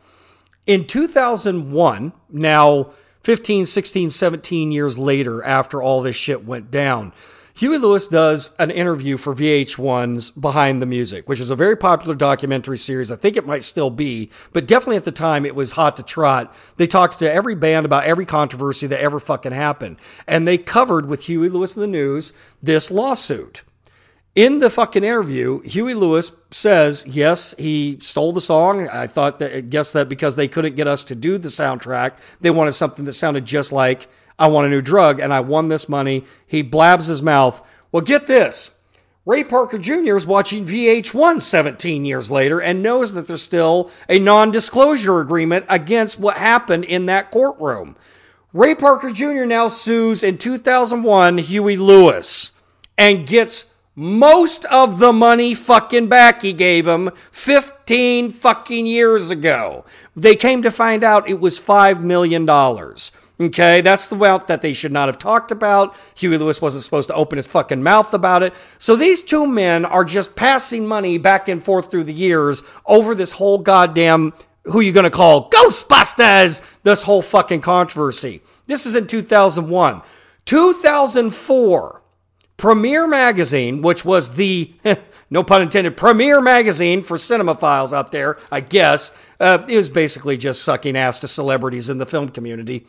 [0.67, 2.91] In 2001, now
[3.23, 7.13] 15, 16, 17 years later, after all this shit went down,
[7.61, 12.15] Huey Lewis does an interview for VH1's Behind the Music, which is a very popular
[12.15, 13.11] documentary series.
[13.11, 16.03] I think it might still be, but definitely at the time it was hot to
[16.03, 16.55] trot.
[16.79, 19.99] They talked to every band about every controversy that ever fucking happened.
[20.27, 22.33] And they covered with Huey Lewis in the news
[22.63, 23.63] this lawsuit.
[24.35, 28.89] In the fucking interview, Huey Lewis says, yes, he stole the song.
[28.89, 32.15] I thought that, I guess that because they couldn't get us to do the soundtrack,
[32.41, 34.09] they wanted something that sounded just like
[34.41, 36.25] I want a new drug and I won this money.
[36.47, 37.65] He blabs his mouth.
[37.93, 38.71] Well, get this.
[39.27, 40.17] Ray Parker Jr.
[40.17, 45.67] is watching VH1 17 years later and knows that there's still a non disclosure agreement
[45.69, 47.97] against what happened in that courtroom.
[48.55, 49.45] Ray Parker Jr.
[49.45, 52.53] now sues in 2001 Huey Lewis
[52.97, 59.85] and gets most of the money fucking back he gave him 15 fucking years ago.
[60.17, 62.47] They came to find out it was $5 million.
[63.41, 65.97] Okay, that's the route that they should not have talked about.
[66.15, 68.53] Huey Lewis wasn't supposed to open his fucking mouth about it.
[68.77, 73.15] So these two men are just passing money back and forth through the years over
[73.15, 74.35] this whole goddamn
[74.65, 76.63] who you gonna call Ghostbusters?
[76.83, 78.43] This whole fucking controversy.
[78.67, 80.03] This is in 2001.
[80.45, 82.03] 2004,
[82.59, 84.75] Premiere Magazine, which was the
[85.31, 89.17] no pun intended, Premiere magazine for cinemaphiles out there, I guess.
[89.39, 92.87] Uh, it was basically just sucking ass to celebrities in the film community.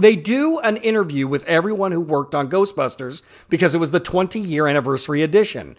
[0.00, 4.40] They do an interview with everyone who worked on Ghostbusters because it was the 20
[4.40, 5.76] year anniversary edition.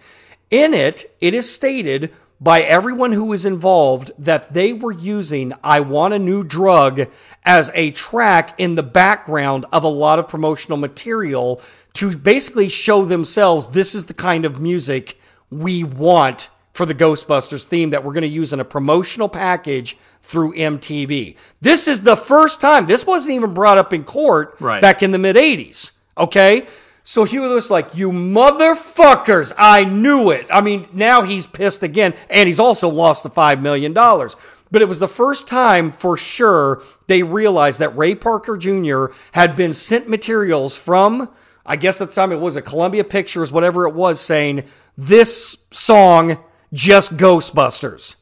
[0.50, 5.80] In it, it is stated by everyone who was involved that they were using I
[5.80, 7.08] Want a New Drug
[7.46, 11.62] as a track in the background of a lot of promotional material
[11.94, 15.20] to basically show themselves this is the kind of music
[15.52, 19.98] we want for the Ghostbusters theme that we're going to use in a promotional package
[20.22, 21.36] through MTV.
[21.60, 22.86] This is the first time.
[22.86, 24.82] This wasn't even brought up in court right.
[24.82, 25.92] back in the mid 80s.
[26.18, 26.68] Okay?
[27.04, 30.46] So Huey Lewis like, you motherfuckers, I knew it.
[30.52, 33.94] I mean, now he's pissed again, and he's also lost the $5 million.
[33.94, 39.08] But it was the first time for sure they realized that Ray Parker Jr.
[39.34, 41.30] had been sent materials from,
[41.66, 44.64] I guess at the time it was a Columbia Pictures, whatever it was, saying,
[44.96, 46.38] this song
[46.74, 48.16] just Ghostbusters,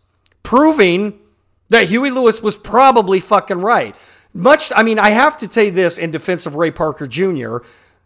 [0.44, 1.20] proving
[1.70, 3.96] that Huey Lewis was probably fucking right.
[4.34, 7.58] Much, I mean, I have to say this in defense of Ray Parker Jr.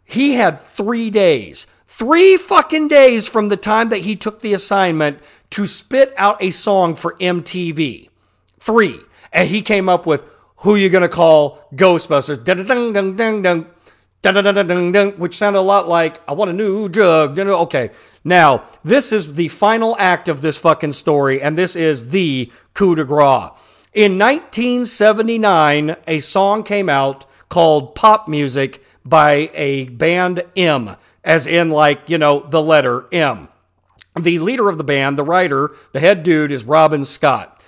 [0.03, 5.19] He had three days, three fucking days from the time that he took the assignment
[5.51, 8.09] to spit out a song for MTV.
[8.59, 8.99] Three.
[9.31, 10.25] And he came up with
[10.57, 12.39] who you gonna call Ghostbusters,
[15.17, 17.37] which sounded a lot like I want a new drug.
[17.39, 17.91] Okay,
[18.23, 22.95] now, this is the final act of this fucking story, and this is the coup
[22.95, 23.51] de grace.
[23.93, 31.69] In 1979, a song came out called Pop Music by a band M, as in,
[31.69, 33.49] like, you know, the letter M.
[34.19, 37.61] The leader of the band, the writer, the head dude is Robin Scott.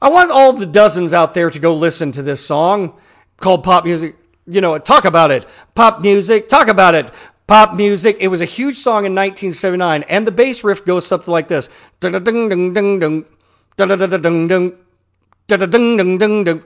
[0.00, 2.94] I want all the dozens out there to go listen to this song
[3.36, 4.16] called Pop Music.
[4.46, 5.44] You know, talk about it.
[5.74, 7.10] Pop music, talk about it.
[7.46, 8.16] Pop music.
[8.18, 11.70] It was a huge song in 1979, and the bass riff goes something like this.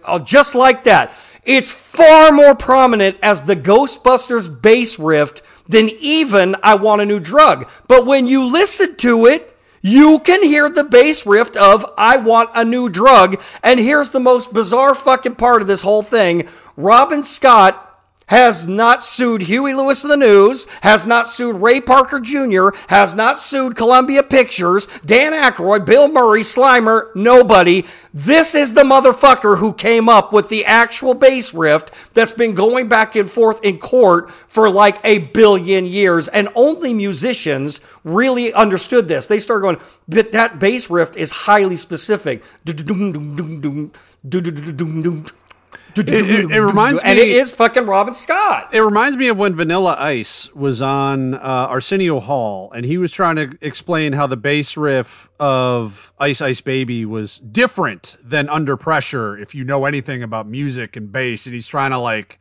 [0.06, 1.12] Oh, just like that.
[1.44, 7.20] It's far more prominent as the Ghostbusters bass riff than even I Want a New
[7.20, 7.68] Drug.
[7.86, 12.50] But when you listen to it, you can hear the bass riff of I Want
[12.54, 13.40] a New Drug.
[13.62, 16.48] And here's the most bizarre fucking part of this whole thing.
[16.76, 17.89] Robin Scott
[18.30, 23.12] has not sued Huey Lewis and the News, has not sued Ray Parker Jr., has
[23.14, 27.84] not sued Columbia Pictures, Dan Aykroyd, Bill Murray, Slimer, nobody.
[28.14, 32.88] This is the motherfucker who came up with the actual bass riff that's been going
[32.88, 36.28] back and forth in court for like a billion years.
[36.28, 39.26] And only musicians really understood this.
[39.26, 42.44] They started going, but that bass riff is highly specific.
[45.96, 48.72] It, it, it reminds me, and it is fucking Robin Scott.
[48.72, 53.12] It reminds me of when Vanilla Ice was on uh, Arsenio Hall, and he was
[53.12, 58.76] trying to explain how the bass riff of Ice Ice Baby was different than Under
[58.76, 59.36] Pressure.
[59.36, 62.38] If you know anything about music and bass, and he's trying to like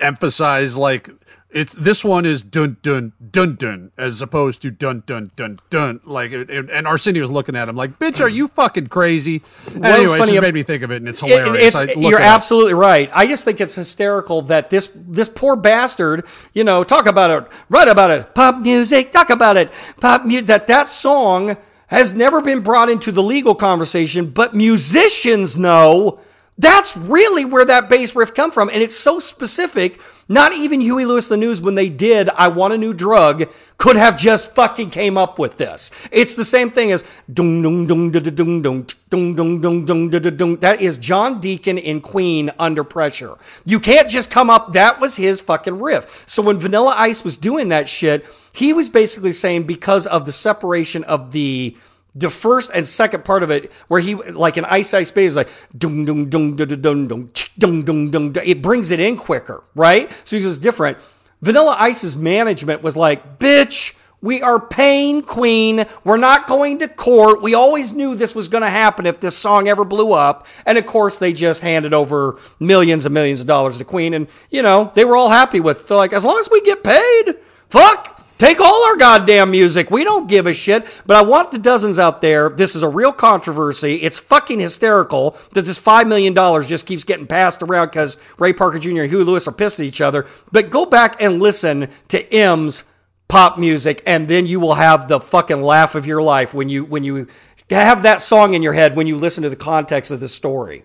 [0.00, 1.08] emphasize like
[1.50, 6.00] it's this one is dun dun dun dun as opposed to dun dun dun dun.
[6.04, 9.42] Like it, it, and Arsenio's looking at him like bitch are you fucking crazy?
[9.74, 11.96] Well, anyway it just um, made me think of it and it's hilarious it, it's,
[11.96, 13.10] you're absolutely right.
[13.14, 17.48] I just think it's hysterical that this this poor bastard you know talk about it
[17.68, 19.70] write about it pop music talk about it
[20.00, 21.56] pop music that that song
[21.88, 26.18] has never been brought into the legal conversation but musicians know
[26.58, 28.70] that's really where that bass riff come from.
[28.70, 30.00] And it's so specific.
[30.28, 33.96] Not even Huey Lewis the News, when they did I Want a New Drug, could
[33.96, 35.90] have just fucking came up with this.
[36.10, 40.10] It's the same thing as dung dung dung da dung dung dung dung dung dung
[40.10, 40.56] da dung.
[40.56, 43.36] That is John Deacon in Queen under pressure.
[43.64, 44.72] You can't just come up.
[44.72, 46.24] That was his fucking riff.
[46.26, 50.32] So when Vanilla Ice was doing that shit, he was basically saying because of the
[50.32, 51.76] separation of the
[52.16, 55.36] the first and second part of it, where he like an ice ice baby is
[55.36, 58.32] like dung dung dung dung dung dung dung dung.
[58.44, 60.10] It brings it in quicker, right?
[60.24, 60.98] So it's different.
[61.42, 65.84] Vanilla Ice's management was like, "Bitch, we are paying Queen.
[66.04, 67.42] We're not going to court.
[67.42, 70.78] We always knew this was going to happen if this song ever blew up." And
[70.78, 74.62] of course, they just handed over millions and millions of dollars to Queen, and you
[74.62, 75.86] know they were all happy with.
[75.86, 77.36] They're like, "As long as we get paid,
[77.68, 79.90] fuck." Take all our goddamn music.
[79.90, 80.86] We don't give a shit.
[81.06, 82.50] But I want the dozens out there.
[82.50, 83.96] This is a real controversy.
[83.96, 88.78] It's fucking hysterical that this $5 million just keeps getting passed around because Ray Parker
[88.78, 89.02] Jr.
[89.02, 90.26] and Huey Lewis are pissed at each other.
[90.52, 92.84] But go back and listen to M's
[93.28, 96.84] pop music and then you will have the fucking laugh of your life when you,
[96.84, 97.26] when you
[97.70, 100.84] have that song in your head when you listen to the context of the story.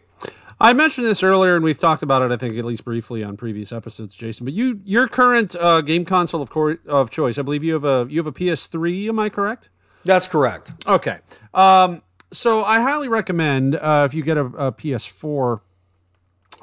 [0.62, 2.32] I mentioned this earlier, and we've talked about it.
[2.32, 4.46] I think at least briefly on previous episodes, Jason.
[4.46, 7.84] But you, your current uh, game console of, cor- of choice, I believe you have
[7.84, 9.10] a you have a PS3.
[9.10, 9.70] Am I correct?
[10.06, 10.72] That's correct.
[10.86, 11.18] Okay.
[11.54, 15.62] Um, so I highly recommend uh, if you get a, a, PS4.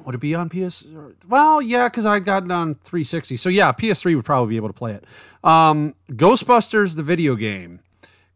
[0.06, 0.84] Would it be on PS?
[1.28, 3.36] Well, yeah, because I got it on 360.
[3.36, 5.04] So yeah, PS3 would probably be able to play it.
[5.42, 7.80] Um, Ghostbusters, the video game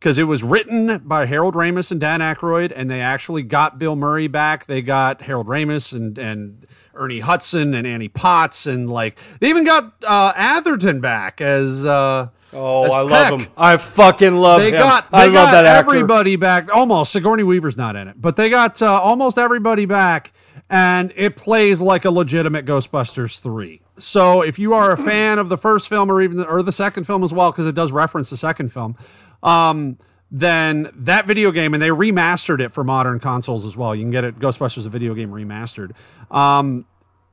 [0.02, 3.94] because it was written by Harold Ramis and Dan Aykroyd, and they actually got Bill
[3.94, 4.66] Murray back.
[4.66, 9.64] They got Harold Ramis and and Ernie Hudson and Annie Potts, and like they even
[9.64, 11.84] got uh, Atherton back as.
[11.86, 13.30] Uh, Oh, as I Peck.
[13.30, 13.48] love him.
[13.56, 14.74] I fucking love they him.
[14.74, 15.94] Got, they I got love that actor.
[15.94, 16.68] everybody back.
[16.70, 17.10] Almost.
[17.12, 20.34] Sigourney Weaver's not in it, but they got uh, almost everybody back,
[20.68, 23.80] and it plays like a legitimate Ghostbusters three.
[23.96, 26.72] So if you are a fan of the first film or even the, or the
[26.72, 28.96] second film as well, because it does reference the second film,
[29.42, 29.98] um,
[30.30, 33.94] then that video game, and they remastered it for modern consoles as well.
[33.94, 35.96] You can get it, Ghostbusters, a video game remastered.
[36.34, 36.86] Um,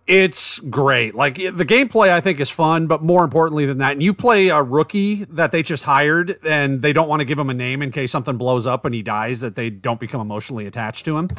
[0.05, 1.14] it's great.
[1.14, 4.49] Like the gameplay, I think is fun, but more importantly than that, and you play
[4.49, 7.82] a rookie that they just hired, and they don't want to give him a name
[7.84, 11.18] in case something blows up and he dies, that they don't become emotionally attached to
[11.18, 11.30] him.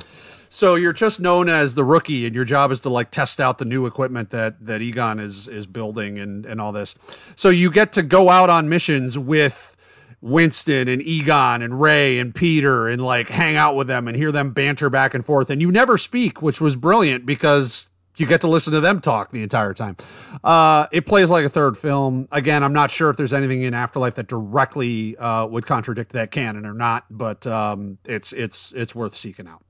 [0.49, 3.59] So you're just known as the rookie, and your job is to like test out
[3.59, 6.95] the new equipment that that Egon is is building and and all this.
[7.37, 9.77] So you get to go out on missions with
[10.21, 14.33] Winston and Egon and Ray and Peter and like hang out with them and hear
[14.33, 15.51] them banter back and forth.
[15.51, 19.31] And you never speak, which was brilliant because you get to listen to them talk
[19.31, 19.97] the entire time.
[20.45, 22.29] Uh, it plays like a third film.
[22.31, 26.31] Again, I'm not sure if there's anything in Afterlife that directly uh, would contradict that
[26.31, 29.65] canon or not, but um, it's it's it's worth seeking out.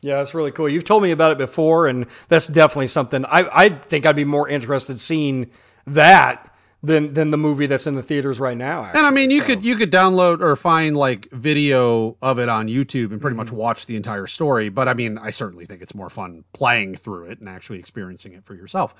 [0.00, 0.68] Yeah, that's really cool.
[0.68, 4.24] You've told me about it before, and that's definitely something I, I think I'd be
[4.24, 5.50] more interested seeing
[5.86, 6.53] that
[6.84, 8.84] than than the movie that's in the theaters right now.
[8.84, 8.98] Actually.
[8.98, 9.46] And I mean, you so.
[9.46, 13.38] could you could download or find like video of it on YouTube and pretty mm-hmm.
[13.38, 14.68] much watch the entire story.
[14.68, 18.32] But I mean, I certainly think it's more fun playing through it and actually experiencing
[18.32, 18.94] it for yourself.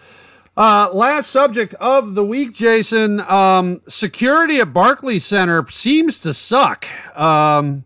[0.56, 3.20] Uh, last subject of the week, Jason.
[3.20, 6.86] Um, security at Barclays Center seems to suck.
[7.18, 7.84] Um,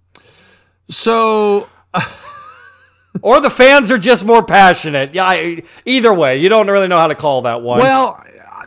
[0.88, 1.68] so.
[3.22, 5.14] or the fans are just more passionate.
[5.14, 7.80] Yeah, either way, you don't really know how to call that one.
[7.80, 8.22] Well,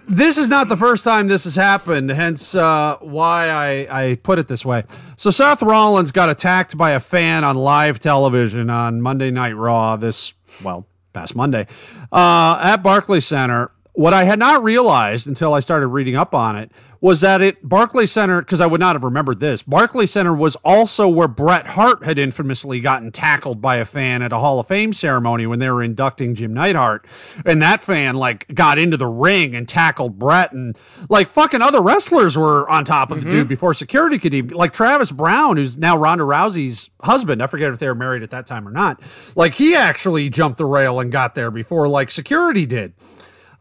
[0.07, 4.39] this is not the first time this has happened, hence uh, why I, I put
[4.39, 4.83] it this way.
[5.15, 9.95] So Seth Rollins got attacked by a fan on live television on Monday Night Raw
[9.95, 10.33] this,
[10.63, 11.67] well, past Monday,
[12.11, 13.71] uh, at Barclays Center.
[13.93, 16.71] What I had not realized until I started reading up on it
[17.01, 19.63] was that it Barclays Center because I would not have remembered this.
[19.63, 24.31] Barclays Center was also where Bret Hart had infamously gotten tackled by a fan at
[24.31, 27.05] a Hall of Fame ceremony when they were inducting Jim Neidhart,
[27.45, 30.77] and that fan like got into the ring and tackled Bret, and
[31.09, 33.29] like fucking other wrestlers were on top of mm-hmm.
[33.29, 37.43] the dude before security could even like Travis Browne, who's now Ronda Rousey's husband.
[37.43, 39.01] I forget if they were married at that time or not.
[39.35, 42.93] Like he actually jumped the rail and got there before like security did.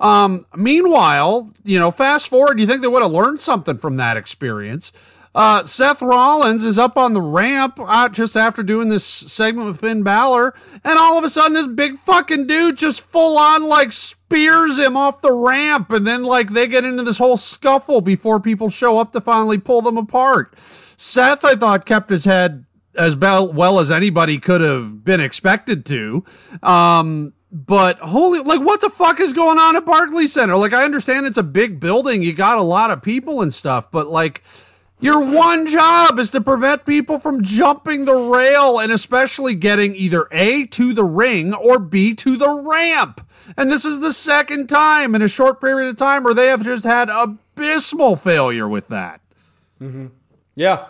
[0.01, 4.17] Um, meanwhile, you know, fast forward, you think they would have learned something from that
[4.17, 4.93] experience.
[5.33, 9.81] Uh, Seth Rollins is up on the ramp uh, just after doing this segment with
[9.81, 13.93] Finn Balor, and all of a sudden, this big fucking dude just full on like
[13.93, 18.41] spears him off the ramp, and then like they get into this whole scuffle before
[18.41, 20.57] people show up to finally pull them apart.
[20.97, 22.65] Seth, I thought, kept his head
[22.97, 26.25] as well as anybody could have been expected to.
[26.61, 30.57] Um, but holy, like, what the fuck is going on at Barclays Center?
[30.57, 33.91] Like, I understand it's a big building, you got a lot of people and stuff,
[33.91, 34.43] but like,
[35.01, 40.29] your one job is to prevent people from jumping the rail and especially getting either
[40.31, 43.27] A to the ring or B to the ramp.
[43.57, 46.63] And this is the second time in a short period of time where they have
[46.63, 49.23] just had abysmal failure with that.
[49.81, 50.09] Mm-hmm.
[50.55, 50.89] Yeah.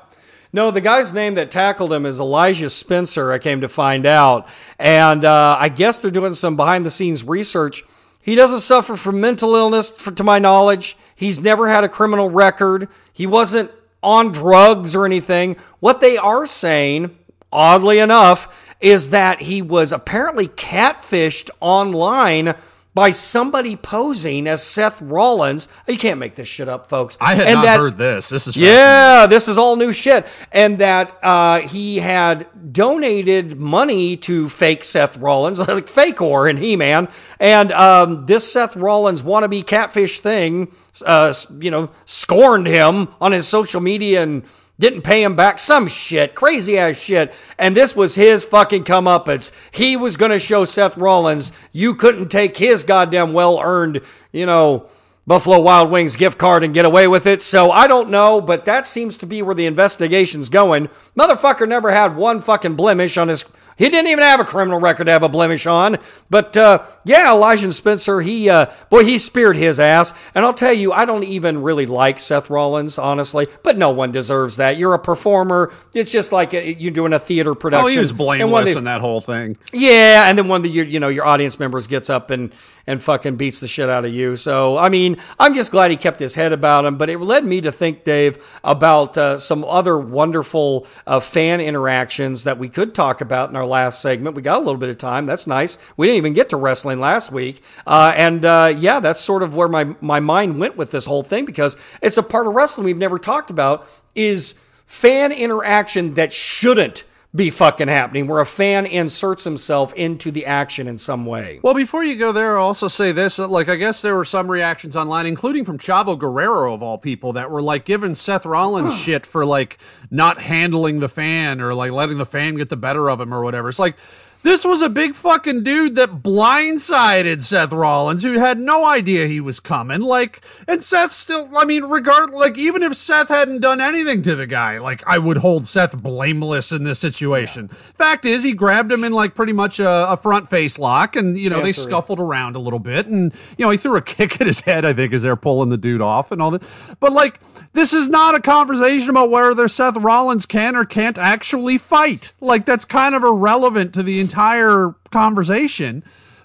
[0.52, 4.48] No, the guy's name that tackled him is Elijah Spencer, I came to find out.
[4.80, 7.84] And uh, I guess they're doing some behind the scenes research.
[8.20, 10.96] He doesn't suffer from mental illness, for, to my knowledge.
[11.14, 12.88] He's never had a criminal record.
[13.12, 13.70] He wasn't
[14.02, 15.56] on drugs or anything.
[15.78, 17.16] What they are saying,
[17.52, 22.54] oddly enough, is that he was apparently catfished online
[22.94, 25.68] by somebody posing as Seth Rollins.
[25.86, 27.16] You can't make this shit up, folks.
[27.20, 28.28] I had and not that, heard this.
[28.28, 30.26] This is yeah, this is all new shit.
[30.50, 36.58] And that uh, he had donated money to fake Seth Rollins, like fake or and
[36.58, 40.74] He Man, and um, this Seth Rollins wannabe catfish thing,
[41.06, 44.44] uh, you know, scorned him on his social media and
[44.80, 47.32] didn't pay him back, some shit, crazy ass shit.
[47.58, 49.52] And this was his fucking comeuppance.
[49.70, 54.00] He was going to show Seth Rollins you couldn't take his goddamn well earned,
[54.32, 54.88] you know,
[55.26, 57.42] Buffalo Wild Wings gift card and get away with it.
[57.42, 60.88] So I don't know, but that seems to be where the investigation's going.
[61.16, 63.44] Motherfucker never had one fucking blemish on his
[63.80, 65.96] he didn't even have a criminal record to have a blemish on.
[66.28, 70.12] But uh, yeah, Elijah Spencer, he uh, boy, he speared his ass.
[70.34, 73.48] And I'll tell you, I don't even really like Seth Rollins, honestly.
[73.62, 74.76] But no one deserves that.
[74.76, 75.72] You're a performer.
[75.94, 77.86] It's just like uh, you're doing a theater production.
[77.86, 79.56] Oh, he was blameless in that whole thing.
[79.72, 82.52] Yeah, and then one of the you know your audience members gets up and
[82.86, 84.36] and fucking beats the shit out of you.
[84.36, 86.98] So I mean, I'm just glad he kept his head about him.
[86.98, 92.44] But it led me to think, Dave, about uh, some other wonderful uh, fan interactions
[92.44, 94.36] that we could talk about in our last segment.
[94.36, 95.24] We got a little bit of time.
[95.24, 95.78] That's nice.
[95.96, 97.62] We didn't even get to wrestling last week.
[97.86, 101.22] Uh, and uh, yeah, that's sort of where my, my mind went with this whole
[101.22, 106.32] thing because it's a part of wrestling we've never talked about is fan interaction that
[106.32, 107.04] shouldn't
[107.34, 111.60] be fucking happening where a fan inserts himself into the action in some way.
[111.62, 113.38] Well, before you go there, I'll also say this.
[113.38, 117.32] Like, I guess there were some reactions online, including from Chavo Guerrero, of all people,
[117.34, 119.78] that were like giving Seth Rollins shit for like
[120.10, 123.44] not handling the fan or like letting the fan get the better of him or
[123.44, 123.68] whatever.
[123.68, 123.96] It's like,
[124.42, 129.40] this was a big fucking dude that blindsided Seth Rollins, who had no idea he
[129.40, 130.00] was coming.
[130.00, 134.34] Like, and Seth still, I mean, regard, like, even if Seth hadn't done anything to
[134.34, 137.68] the guy, like, I would hold Seth blameless in this situation.
[137.70, 137.76] Yeah.
[137.76, 141.36] Fact is, he grabbed him in, like, pretty much a, a front face lock, and,
[141.36, 141.90] you know, yeah, they sorry.
[141.90, 144.84] scuffled around a little bit, and, you know, he threw a kick at his head,
[144.84, 146.62] I think, as they're pulling the dude off and all that.
[146.98, 147.40] But, like,
[147.72, 152.32] this is not a conversation about whether Seth Rollins can or can't actually fight.
[152.40, 156.04] Like, that's kind of irrelevant to the entire conversation.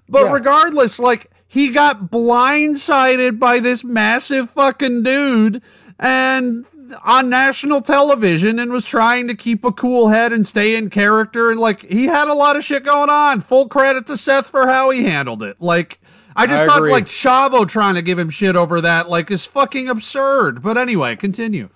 [0.10, 0.34] But yeah.
[0.34, 5.62] regardless, like he got blindsided by this massive fucking dude
[6.00, 6.66] and
[7.04, 11.50] on national television and was trying to keep a cool head and stay in character
[11.50, 13.42] and like he had a lot of shit going on.
[13.42, 15.60] Full credit to Seth for how he handled it.
[15.60, 16.00] Like
[16.36, 16.92] I just I thought agree.
[16.92, 20.62] like Chavo trying to give him shit over that like is fucking absurd.
[20.62, 21.70] But anyway, continue.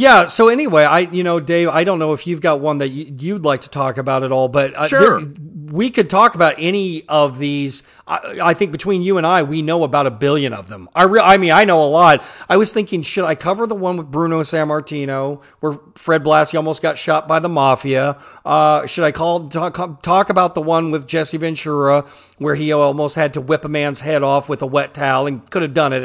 [0.00, 0.24] Yeah.
[0.24, 3.14] So anyway, I you know Dave, I don't know if you've got one that you,
[3.18, 5.20] you'd like to talk about at all, but uh, Sure.
[5.20, 5.34] there-
[5.70, 7.84] we could talk about any of these.
[8.10, 10.88] I, I think between you and I, we know about a billion of them.
[10.94, 12.24] I re- I mean, I know a lot.
[12.48, 16.82] I was thinking, should I cover the one with Bruno Sammartino, where Fred Blassie almost
[16.82, 18.20] got shot by the mafia?
[18.44, 22.04] Uh, should I call talk, talk about the one with Jesse Ventura,
[22.38, 25.48] where he almost had to whip a man's head off with a wet towel and
[25.48, 26.02] could have done it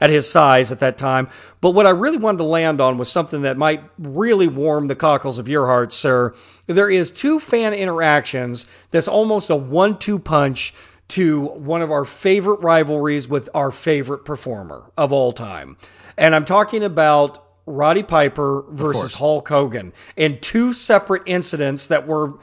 [0.00, 1.28] at his size at that time?
[1.60, 4.94] But what I really wanted to land on was something that might really warm the
[4.94, 6.32] cockles of your heart, sir.
[6.66, 10.72] There is two fan interactions that's almost a one-two punch
[11.10, 15.76] to one of our favorite rivalries with our favorite performer of all time.
[16.16, 22.34] And I'm talking about Roddy Piper versus Hulk Hogan in two separate incidents that were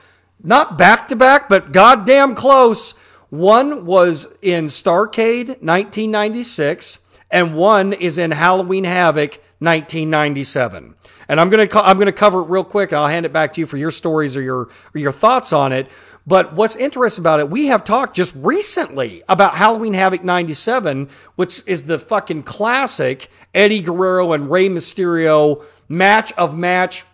[0.41, 2.91] not back to back, but goddamn close.
[3.30, 6.99] One was in Starcade 1996,
[7.30, 10.95] and one is in Halloween Havoc 1997.
[11.28, 12.93] And I'm gonna co- I'm gonna cover it real quick.
[12.93, 15.74] I'll hand it back to you for your stories or your or your thoughts on
[15.74, 15.88] it.
[16.28, 21.63] But what's interesting about it, we have talked just recently about Halloween Havoc 97, which
[21.65, 27.05] is the fucking classic Eddie Guerrero and Rey Mysterio match of match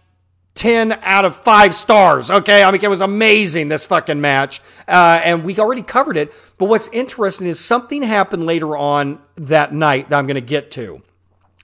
[0.56, 2.32] 10 out of 5 stars.
[2.32, 2.64] Okay.
[2.64, 4.62] I mean, it was amazing, this fucking match.
[4.88, 6.34] Uh, and we already covered it.
[6.58, 10.72] But what's interesting is something happened later on that night that I'm going to get
[10.72, 11.04] to.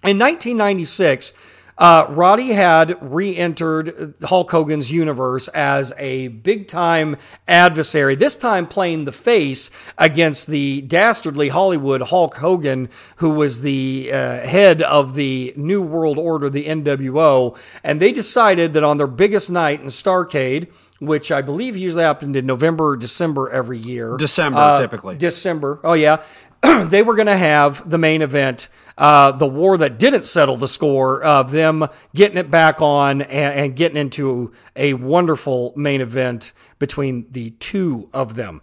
[0.03, 1.33] In 1996,
[1.79, 7.15] uh, Roddy had re-entered Hulk Hogan's universe as a big-time
[7.47, 8.15] adversary.
[8.15, 14.39] This time playing the face against the dastardly Hollywood Hulk Hogan, who was the uh,
[14.41, 17.57] head of the New World Order, the NWO.
[17.83, 20.67] And they decided that on their biggest night in Starcade,
[20.99, 24.17] which I believe usually happened in November or December every year.
[24.17, 25.15] December, Uh, typically.
[25.15, 25.79] December.
[25.83, 26.21] Oh yeah.
[26.87, 30.67] they were going to have the main event, uh, the war that didn't settle the
[30.67, 36.53] score of them getting it back on and, and getting into a wonderful main event
[36.79, 38.61] between the two of them.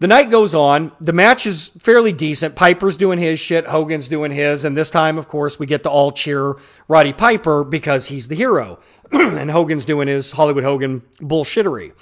[0.00, 0.92] The night goes on.
[1.00, 2.56] The match is fairly decent.
[2.56, 3.66] Piper's doing his shit.
[3.66, 4.64] Hogan's doing his.
[4.64, 6.56] And this time, of course, we get to all cheer
[6.88, 8.80] Roddy Piper because he's the hero.
[9.12, 11.92] and Hogan's doing his Hollywood Hogan bullshittery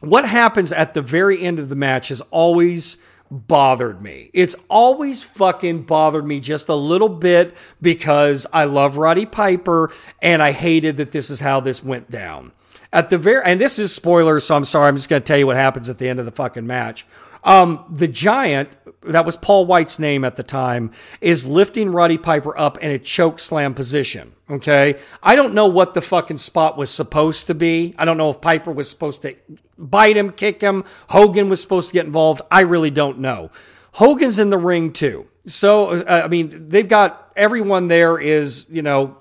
[0.00, 2.98] what happens at the very end of the match is always
[3.30, 4.30] bothered me.
[4.32, 10.42] It's always fucking bothered me just a little bit because I love Roddy Piper and
[10.42, 12.52] I hated that this is how this went down.
[12.92, 14.88] At the very, and this is spoilers, so I'm sorry.
[14.88, 17.04] I'm just going to tell you what happens at the end of the fucking match.
[17.44, 22.56] Um, the giant, that was Paul White's name at the time, is lifting Roddy Piper
[22.58, 24.32] up in a choke slam position.
[24.50, 24.96] Okay.
[25.22, 27.94] I don't know what the fucking spot was supposed to be.
[27.98, 29.36] I don't know if Piper was supposed to
[29.76, 30.84] bite him, kick him.
[31.08, 32.42] Hogan was supposed to get involved.
[32.50, 33.50] I really don't know.
[33.92, 35.26] Hogan's in the ring too.
[35.46, 39.16] So, uh, I mean, they've got everyone there is, you know,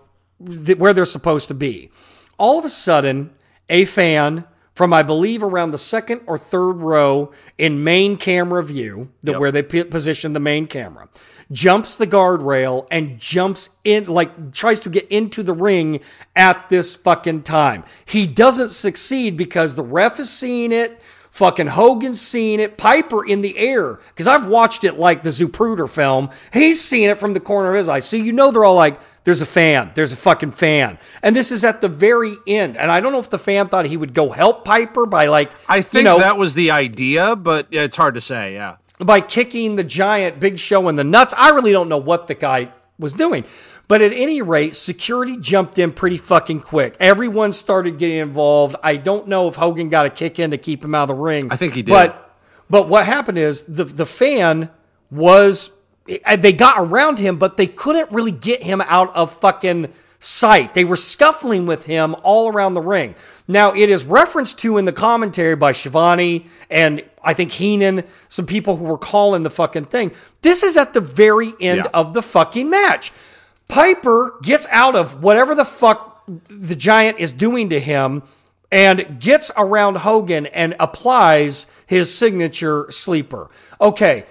[0.45, 1.91] th- where they're supposed to be.
[2.38, 3.32] All of a sudden,
[3.70, 4.45] a fan
[4.78, 9.52] from I believe around the second or third row in main camera view, the, where
[9.52, 11.10] they p- position the main camera,
[11.52, 16.00] jumps the guardrail and jumps in, like tries to get into the ring
[16.36, 17.86] at this fucking time.
[18.06, 21.02] He doesn't succeed because the ref is seeing it.
[21.32, 22.78] Fucking Hogan's seeing it.
[22.78, 24.00] Piper in the air.
[24.10, 26.30] Because I've watched it like the Zapruder film.
[26.54, 28.00] He's seeing it from the corner of his eye.
[28.00, 29.92] So you know they're all like, there's a fan.
[29.94, 30.98] There's a fucking fan.
[31.22, 32.78] And this is at the very end.
[32.78, 35.52] And I don't know if the fan thought he would go help Piper by like,
[35.68, 38.54] I think you know, that was the idea, but it's hard to say.
[38.54, 38.78] Yeah.
[39.00, 41.34] by kicking the giant Big Show in the nuts.
[41.38, 43.44] I really don't know what the guy was doing.
[43.90, 46.96] But at any rate, security jumped in pretty fucking quick.
[46.98, 48.78] Everyone started getting involved.
[48.82, 51.22] I don't know if Hogan got a kick in to keep him out of the
[51.22, 51.52] ring.
[51.52, 51.92] I think he did.
[51.92, 52.34] But
[52.70, 54.70] but what happened is the the fan
[55.12, 55.72] was
[56.26, 60.74] Uh, they got around him, but they couldn't really get him out of fucking sight.
[60.74, 63.16] They were scuffling with him all around the ring.
[63.47, 68.45] Now it is referenced to in the commentary by Schiavone and I think Heenan, some
[68.45, 70.12] people who were calling the fucking thing.
[70.41, 71.89] This is at the very end Yeah.
[71.93, 73.12] of the fucking match.
[73.68, 78.24] Piper gets out of whatever the fuck the giant is doing to him
[78.72, 83.49] and gets around Hogan and applies his signature sleeper.
[83.80, 84.26] Okay.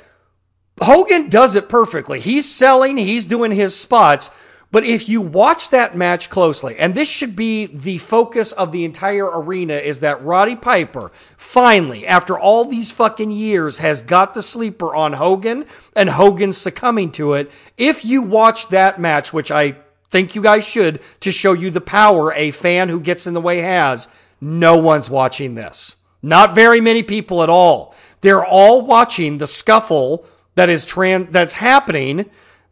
[0.80, 2.20] Hogan does it perfectly.
[2.20, 4.30] He's selling, he's doing his spots.
[4.72, 8.84] But if you watch that match closely, and this should be the focus of the
[8.84, 14.42] entire arena, is that Roddy Piper finally, after all these fucking years, has got the
[14.42, 17.50] sleeper on Hogan and Hogan succumbing to it.
[17.78, 19.76] If you watch that match, which I
[20.08, 23.40] think you guys should to show you the power a fan who gets in the
[23.40, 24.08] way has.
[24.40, 25.96] No one's watching this.
[26.22, 27.94] Not very many people at all.
[28.20, 32.28] They're all watching the scuffle that is trans that's happening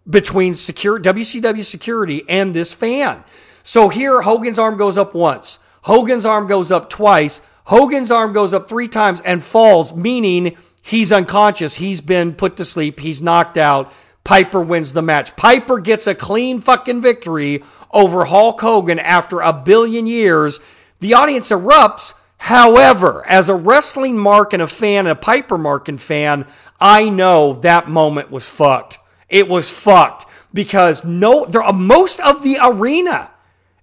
[0.09, 3.25] between secure WCW security and this fan.
[3.63, 5.59] So here Hogan's arm goes up once.
[5.83, 7.41] Hogan's arm goes up twice.
[7.67, 11.75] Hogan's arm goes up three times and falls, meaning he's unconscious.
[11.75, 13.01] He's been put to sleep.
[13.01, 13.93] He's knocked out.
[14.25, 15.37] Piper wins the match.
[15.37, 17.63] Piper gets a clean fucking victory
[17.93, 20.61] over Hulk Hogan after a billion years.
[21.01, 22.15] The audience erupts.
[22.39, 26.47] However, as a wrestling mark and a fan, a Piper mark and fan,
[26.79, 28.99] I know that moment was fucked.
[29.29, 33.31] It was fucked because no, there, uh, most of the arena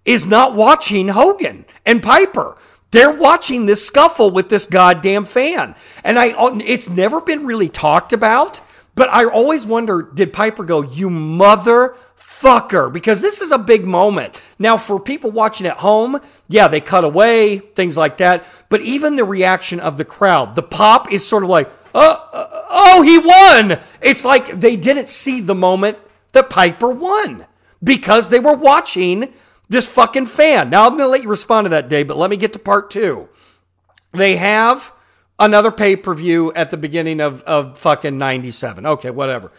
[0.05, 2.57] is not watching Hogan and Piper.
[2.91, 5.75] They're watching this scuffle with this goddamn fan.
[6.03, 8.61] And I, uh, it's never been really talked about,
[8.95, 11.09] but I always wonder, did Piper go, you
[12.41, 12.91] motherfucker?
[12.91, 14.38] Because this is a big moment.
[14.59, 18.45] Now, for people watching at home, yeah, they cut away, things like that.
[18.69, 22.27] But even the reaction of the crowd, the pop is sort of like, oh,
[22.69, 23.80] oh, he won.
[24.01, 25.97] It's like they didn't see the moment
[26.31, 27.45] that Piper won
[27.84, 29.34] because they were watching
[29.69, 30.69] this fucking fan.
[30.69, 32.59] Now I'm going to let you respond to that, Dave, but let me get to
[32.59, 33.30] part two.
[34.13, 34.93] They have
[35.39, 38.85] another pay per view at the beginning of, of fucking 97.
[38.85, 39.51] Okay, whatever.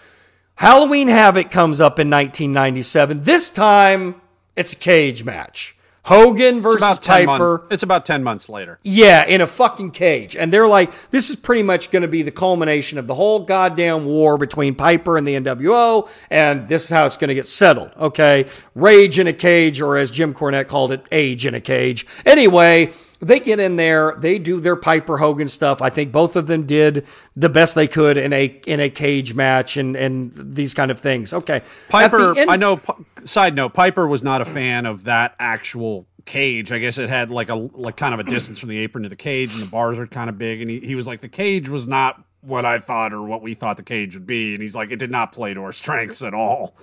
[0.56, 3.24] Halloween Havoc comes up in 1997.
[3.24, 4.20] This time,
[4.56, 5.76] it's a cage match.
[6.04, 7.58] Hogan versus It's Piper.
[7.58, 7.66] months.
[7.70, 8.80] It's about 10 months later.
[8.82, 10.34] Yeah, in a fucking cage.
[10.34, 13.40] And they're like, this is pretty much going to be the culmination of the whole
[13.44, 16.10] goddamn war between Piper and the NWO.
[16.28, 17.92] And this is how it's going to get settled.
[17.96, 18.46] Okay.
[18.74, 22.04] Rage in a cage, or as Jim Cornette called it, age in a cage.
[22.26, 22.92] Anyway,
[23.22, 25.80] they get in there, they do their Piper Hogan stuff.
[25.80, 29.32] I think both of them did the best they could in a in a cage
[29.34, 31.32] match and and these kind of things.
[31.32, 31.62] Okay.
[31.88, 32.80] Piper, end- I know.
[33.24, 36.72] Side note: Piper was not a fan of that actual cage.
[36.72, 39.08] I guess it had like a like kind of a distance from the apron to
[39.08, 40.60] the cage, and the bars are kind of big.
[40.60, 43.54] And he, he was like, the cage was not what I thought or what we
[43.54, 44.54] thought the cage would be.
[44.54, 46.74] And he's like, it did not play to our strengths at all.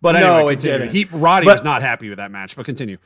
[0.00, 0.90] But No, anyway, it didn't.
[0.90, 2.54] He Roddy But- was not happy with that match.
[2.54, 2.98] But continue.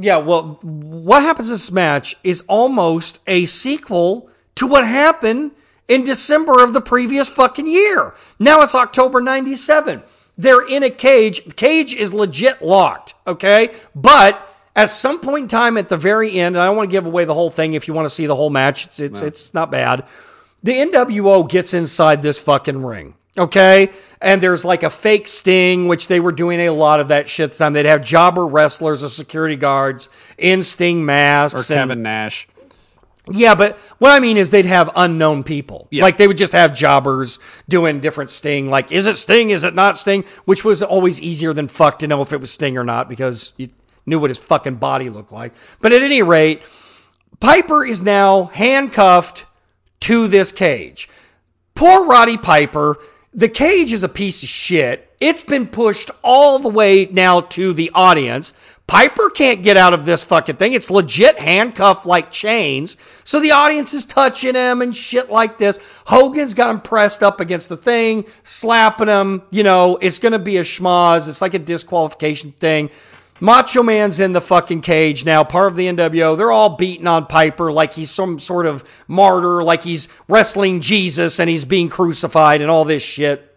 [0.00, 5.52] Yeah, well, what happens in this match is almost a sequel to what happened
[5.88, 8.14] in December of the previous fucking year.
[8.38, 10.02] Now it's October 97.
[10.36, 11.44] They're in a cage.
[11.44, 13.74] The cage is legit locked, okay?
[13.94, 16.92] But at some point in time at the very end, and I don't want to
[16.92, 19.22] give away the whole thing if you want to see the whole match, it's, it's,
[19.22, 20.04] it's not bad.
[20.62, 23.14] The NWO gets inside this fucking ring.
[23.38, 23.90] Okay.
[24.20, 27.52] And there's like a fake sting, which they were doing a lot of that shit
[27.52, 27.74] the time.
[27.74, 30.08] They'd have jobber wrestlers or security guards
[30.38, 31.70] in sting Or masks.
[31.70, 32.48] and- Kevin Nash.
[33.30, 35.86] yeah, but what I mean is they'd have unknown people.
[35.90, 36.02] Yeah.
[36.04, 37.38] Like they would just have jobbers
[37.68, 38.70] doing different sting.
[38.70, 39.50] Like, is it sting?
[39.50, 40.24] Is it not sting?
[40.46, 43.52] Which was always easier than fuck to know if it was sting or not because
[43.58, 43.68] you
[44.06, 45.52] knew what his fucking body looked like.
[45.82, 46.62] But at any rate,
[47.40, 49.44] Piper is now handcuffed
[50.00, 51.08] to this cage.
[51.74, 52.96] Poor Roddy Piper.
[53.36, 55.12] The cage is a piece of shit.
[55.20, 58.54] It's been pushed all the way now to the audience.
[58.86, 60.72] Piper can't get out of this fucking thing.
[60.72, 62.96] It's legit handcuffed like chains.
[63.24, 65.78] So the audience is touching him and shit like this.
[66.06, 69.42] Hogan's got him pressed up against the thing, slapping him.
[69.50, 71.28] You know, it's going to be a schmoz.
[71.28, 72.88] It's like a disqualification thing.
[73.40, 76.36] Macho Man's in the fucking cage now, part of the NWO.
[76.36, 81.38] They're all beating on Piper like he's some sort of martyr, like he's wrestling Jesus
[81.38, 83.54] and he's being crucified and all this shit.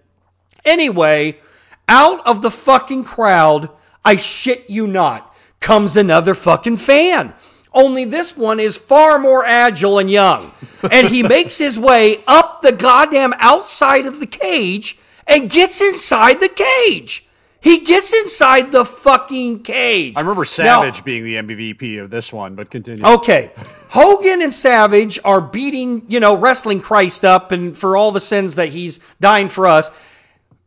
[0.66, 1.40] Anyway,
[1.88, 3.70] out of the fucking crowd,
[4.04, 7.34] I shit you not, comes another fucking fan.
[7.72, 10.52] Only this one is far more agile and young.
[10.92, 14.98] And he makes his way up the goddamn outside of the cage
[15.28, 17.26] and gets inside the cage.
[17.62, 20.14] He gets inside the fucking cage.
[20.16, 23.06] I remember Now- Savage being the MVP of this one, but continue.
[23.06, 23.52] Okay.
[23.90, 28.56] Hogan and Savage are beating, you know, wrestling Christ up and for all the sins
[28.56, 29.92] that he's dying for us.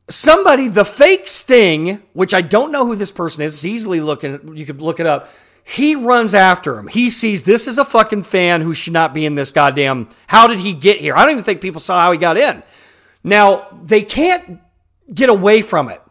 [0.09, 4.55] Somebody, the fake Sting, which I don't know who this person is, it's easily looking,
[4.57, 5.31] you could look it up.
[5.65, 6.89] He runs after him.
[6.89, 10.09] He sees this is a fucking fan who should not be in this goddamn.
[10.27, 11.15] How did he get here?
[11.15, 12.63] I don't even think people saw how he got in.
[13.25, 14.61] Now, they can't
[15.15, 16.02] get away from it.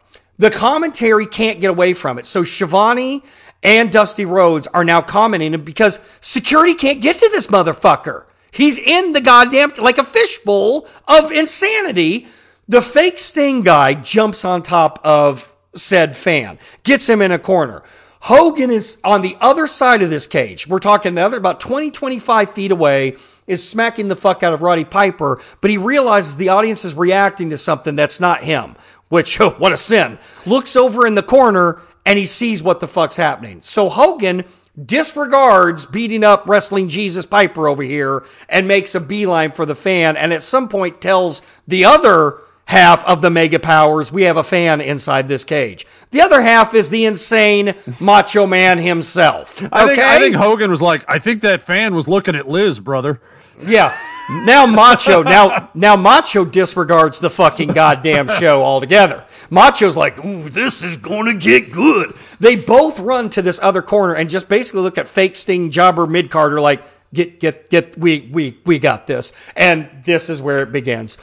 [0.42, 2.26] The commentary can't get away from it.
[2.26, 3.22] So Schiavone
[3.62, 8.24] and Dusty Rhodes are now commenting because security can't get to this motherfucker.
[8.50, 12.26] He's in the goddamn, like a fishbowl of insanity.
[12.66, 17.84] The fake Sting guy jumps on top of said fan, gets him in a corner.
[18.22, 20.66] Hogan is on the other side of this cage.
[20.66, 23.16] We're talking the other about 20, 25 feet away,
[23.46, 27.50] is smacking the fuck out of Roddy Piper, but he realizes the audience is reacting
[27.50, 28.76] to something that's not him,
[29.12, 30.18] which, oh, what a sin.
[30.46, 33.60] Looks over in the corner and he sees what the fuck's happening.
[33.60, 34.44] So Hogan
[34.86, 40.16] disregards beating up wrestling Jesus Piper over here and makes a beeline for the fan
[40.16, 44.42] and at some point tells the other half of the mega powers we have a
[44.42, 45.86] fan inside this cage.
[46.10, 49.62] The other half is the insane macho man himself.
[49.62, 49.68] Okay?
[49.72, 52.80] I think, I think Hogan was like, I think that fan was looking at Liz,
[52.80, 53.20] brother.
[53.62, 53.94] Yeah.
[54.30, 59.24] Now Macho, now now Macho disregards the fucking goddamn show altogether.
[59.50, 60.96] Macho's like, "Ooh, this is
[61.26, 65.08] to get good." They both run to this other corner and just basically look at
[65.08, 66.82] fake Sting jobber mid carder like,
[67.12, 71.18] "Get get get we we we got this." And this is where it begins.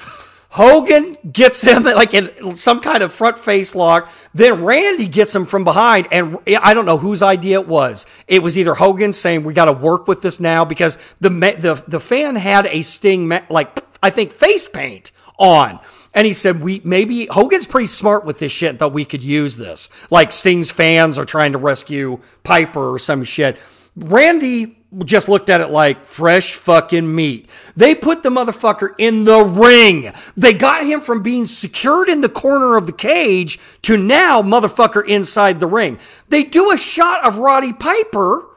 [0.50, 4.12] Hogan gets him like in some kind of front face lock.
[4.34, 8.06] Then Randy gets him from behind, and I don't know whose idea it was.
[8.28, 11.84] It was either Hogan saying we got to work with this now because the the
[11.88, 15.80] the fan had a Sting like I think face paint on.
[16.14, 19.58] And he said, we maybe Hogan's pretty smart with this shit thought we could use
[19.58, 19.90] this.
[20.10, 23.60] Like Sting's fans are trying to rescue Piper or some shit.
[23.96, 27.48] Randy just looked at it like fresh fucking meat.
[27.76, 30.12] They put the motherfucker in the ring.
[30.36, 35.06] They got him from being secured in the corner of the cage to now motherfucker
[35.08, 36.00] inside the ring.
[36.30, 38.48] They do a shot of Roddy Piper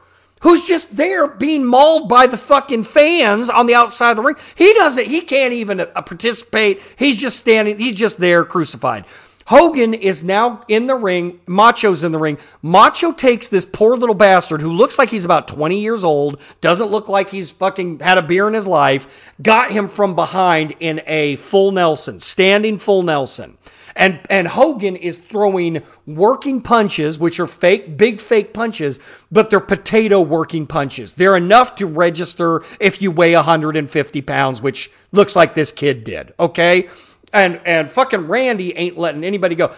[0.41, 4.35] who's just there being mauled by the fucking fans on the outside of the ring.
[4.55, 6.81] He doesn't, he can't even uh, participate.
[6.97, 9.05] He's just standing, he's just there crucified.
[9.47, 11.39] Hogan is now in the ring.
[11.47, 12.37] Macho's in the ring.
[12.61, 16.91] Macho takes this poor little bastard who looks like he's about 20 years old, doesn't
[16.91, 21.01] look like he's fucking had a beer in his life, got him from behind in
[21.07, 23.57] a full Nelson, standing full Nelson.
[23.95, 28.99] And, and Hogan is throwing working punches, which are fake, big fake punches,
[29.31, 31.13] but they're potato working punches.
[31.13, 36.33] They're enough to register if you weigh 150 pounds, which looks like this kid did.
[36.39, 36.89] Okay.
[37.33, 39.73] And and fucking Randy ain't letting anybody go.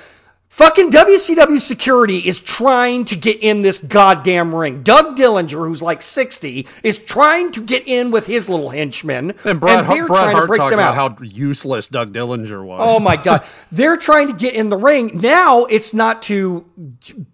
[0.55, 4.83] Fucking WCW security is trying to get in this goddamn ring.
[4.83, 9.33] Doug Dillinger, who's like 60, is trying to get in with his little henchmen.
[9.43, 10.95] And Brad, and they're Brad trying Hart to break them out.
[10.95, 12.89] how useless Doug Dillinger was.
[12.89, 13.43] Oh my God.
[13.73, 15.19] they're trying to get in the ring.
[15.21, 16.63] Now it's not to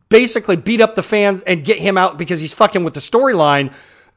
[0.09, 3.71] basically beat up the fans and get him out because he's fucking with the storyline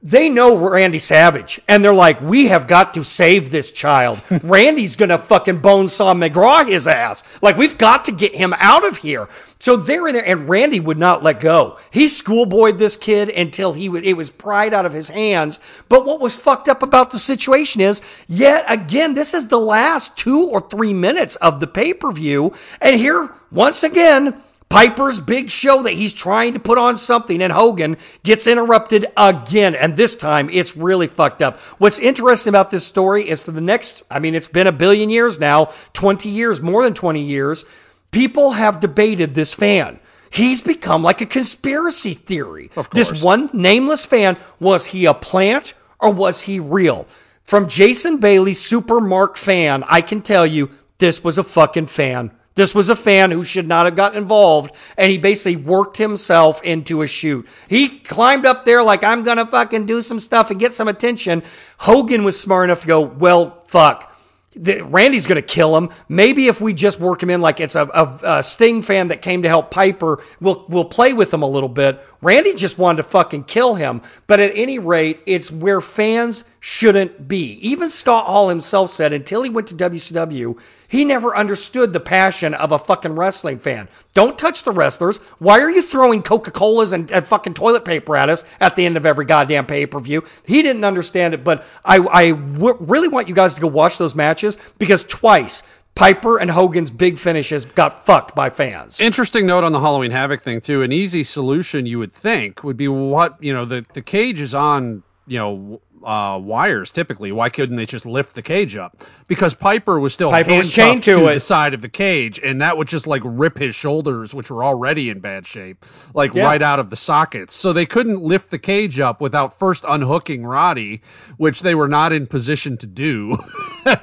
[0.05, 4.20] they know Randy Savage, and they're like, we have got to save this child.
[4.43, 7.24] Randy's gonna fucking bonesaw McGraw his ass.
[7.40, 9.31] Like, we've got to get him out of here.
[9.60, 11.78] So they're in there, and Randy would not let go.
[11.90, 15.59] He schoolboyed this kid until he was, it was pried out of his hands.
[15.89, 20.18] But what was fucked up about the situation is, yet again, this is the last
[20.18, 25.50] two or three minutes of the pay per view, and here, once again, Piper's big
[25.50, 29.74] show that he's trying to put on something and Hogan gets interrupted again.
[29.74, 31.60] And this time it's really fucked up.
[31.78, 35.10] What's interesting about this story is for the next, I mean, it's been a billion
[35.10, 37.64] years now, 20 years, more than 20 years.
[38.10, 40.00] People have debated this fan.
[40.30, 42.70] He's become like a conspiracy theory.
[42.90, 47.06] This one nameless fan, was he a plant or was he real?
[47.44, 52.32] From Jason Bailey, Super Mark fan, I can tell you this was a fucking fan.
[52.55, 56.62] This was a fan who should not have gotten involved, and he basically worked himself
[56.62, 57.48] into a shoot.
[57.68, 61.43] He climbed up there like, I'm gonna fucking do some stuff and get some attention.
[61.78, 64.14] Hogan was smart enough to go, well, fuck
[64.56, 65.90] Randy's going to kill him.
[66.09, 69.20] Maybe if we just work him in like it's a, a, a, Sting fan that
[69.20, 72.01] came to help Piper, we'll we'll play with him a little bit.
[72.22, 74.02] Randy just wanted to fucking kill him.
[74.26, 77.58] But at any rate, it's where fans shouldn't be.
[77.60, 80.58] Even Scott Hall himself said until he went to WCW,
[80.88, 83.86] he never understood the passion of a fucking wrestling fan.
[84.14, 85.18] Don't touch the wrestlers.
[85.38, 88.86] Why are you throwing Coca Colas and, and, fucking toilet paper at us at the
[88.86, 90.24] end of every goddamn pay per view?
[90.46, 93.98] He didn't understand it, but I, I w- really want you guys to go watch
[93.98, 95.62] those matches because twice
[95.94, 99.02] Piper and Hogan's big finishes got fucked by fans.
[99.02, 100.80] Interesting note on the Halloween Havoc thing too.
[100.80, 104.54] An easy solution you would think would be what you know the the cage is
[104.54, 107.32] on you know uh, wires typically.
[107.32, 109.02] Why couldn't they just lift the cage up?
[109.26, 112.60] Because Piper was still Piper was chained to, to the side of the cage, and
[112.60, 116.44] that would just like rip his shoulders, which were already in bad shape, like yeah.
[116.44, 117.55] right out of the sockets.
[117.55, 121.02] So they couldn't lift the cage up without first unhooking Roddy,
[121.36, 123.39] which they were not in position to do.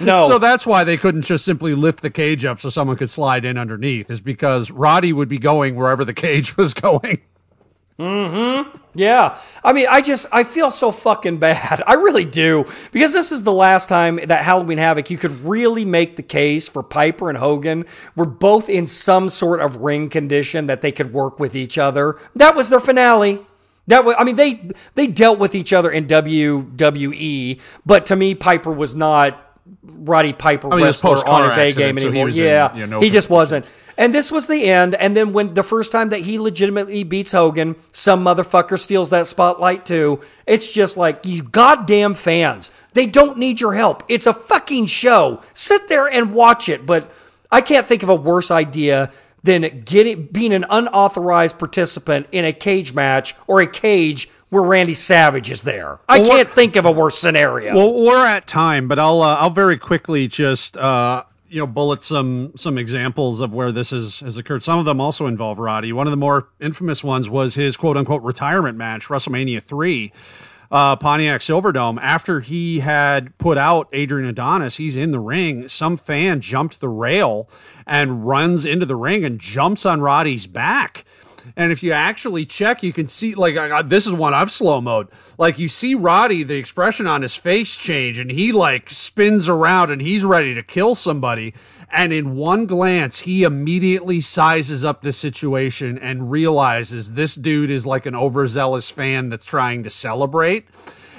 [0.00, 0.26] No.
[0.26, 3.44] So that's why they couldn't just simply lift the cage up so someone could slide
[3.44, 7.20] in underneath, is because Roddy would be going wherever the cage was going.
[7.98, 8.76] Mm-hmm.
[8.94, 9.38] Yeah.
[9.64, 11.82] I mean, I just I feel so fucking bad.
[11.86, 12.64] I really do.
[12.92, 16.68] Because this is the last time that Halloween Havoc you could really make the case
[16.68, 21.12] for Piper and Hogan were both in some sort of ring condition that they could
[21.12, 22.18] work with each other.
[22.36, 23.40] That was their finale.
[23.88, 28.34] That was, I mean, they they dealt with each other in WWE, but to me,
[28.34, 29.48] Piper was not
[29.82, 32.30] Roddy Piper I mean, wrestler on his A game anymore.
[32.30, 33.64] So yeah, in, you know, he just wasn't.
[33.98, 34.94] And this was the end.
[34.94, 39.26] And then when the first time that he legitimately beats Hogan, some motherfucker steals that
[39.26, 40.20] spotlight too.
[40.46, 42.70] It's just like, you goddamn fans.
[42.92, 44.04] They don't need your help.
[44.08, 45.42] It's a fucking show.
[45.52, 46.86] Sit there and watch it.
[46.86, 47.10] But
[47.50, 49.10] I can't think of a worse idea
[49.42, 54.94] than getting being an unauthorized participant in a cage match or a cage where Randy
[54.94, 55.98] Savage is there.
[56.08, 57.74] I Well, can't think of a worse scenario.
[57.74, 62.02] Well, we're at time, but I'll uh, I'll very quickly just uh, you know bullet
[62.02, 64.62] some some examples of where this has has occurred.
[64.62, 65.92] Some of them also involve Roddy.
[65.92, 70.12] One of the more infamous ones was his quote unquote retirement match, WrestleMania three.
[70.70, 71.98] Uh, Pontiac Silverdome.
[71.98, 75.66] After he had put out Adrian Adonis, he's in the ring.
[75.66, 77.48] Some fan jumped the rail
[77.86, 81.06] and runs into the ring and jumps on Roddy's back.
[81.56, 84.80] And if you actually check, you can see like I, this is one I've slow
[84.80, 85.08] mode.
[85.38, 89.90] Like you see Roddy, the expression on his face change, and he like spins around
[89.90, 91.54] and he's ready to kill somebody.
[91.90, 97.86] And in one glance, he immediately sizes up the situation and realizes this dude is
[97.86, 100.68] like an overzealous fan that's trying to celebrate.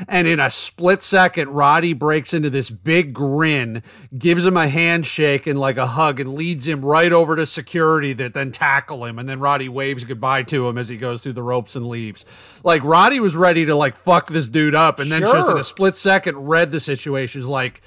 [0.08, 3.84] And in a split second, Roddy breaks into this big grin,
[4.18, 8.14] gives him a handshake and like a hug, and leads him right over to security
[8.14, 9.20] that then tackle him.
[9.20, 12.26] And then Roddy waves goodbye to him as he goes through the ropes and leaves.
[12.64, 15.64] Like Roddy was ready to like fuck this dude up, and then just in a
[15.64, 17.82] split second read the situation is like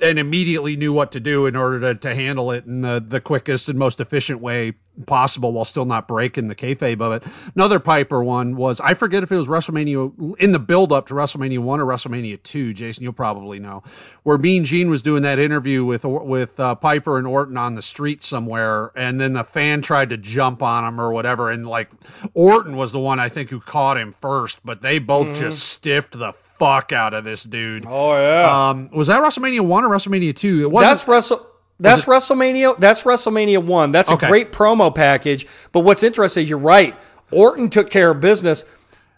[0.00, 3.20] and immediately knew what to do in order to, to handle it in the, the
[3.20, 4.74] quickest and most efficient way
[5.06, 7.32] possible while still not breaking the kayfabe of it.
[7.54, 11.14] Another Piper one was, I forget if it was WrestleMania in the build up to
[11.14, 12.72] WrestleMania 1 or WrestleMania 2.
[12.72, 13.82] Jason, you'll probably know.
[14.22, 17.82] Where Mean Gene was doing that interview with, with uh, Piper and Orton on the
[17.82, 18.90] street somewhere.
[18.96, 21.50] And then the fan tried to jump on him or whatever.
[21.50, 21.90] And like
[22.34, 26.18] Orton was the one I think who caught him first, but they both just stiffed
[26.18, 27.84] the fuck out of this dude.
[27.86, 28.70] oh yeah.
[28.70, 30.62] Um, was that WrestleMania one or WrestleMania two?
[30.62, 30.90] It wasn't.
[30.90, 31.46] That's Wrestle.
[31.80, 32.78] That's WrestleMania.
[32.78, 33.92] That's WrestleMania one.
[33.92, 34.28] That's a Okay.
[34.28, 35.46] great promo package.
[35.72, 36.96] But what's interesting, you're right.
[37.30, 38.64] Orton took care of business.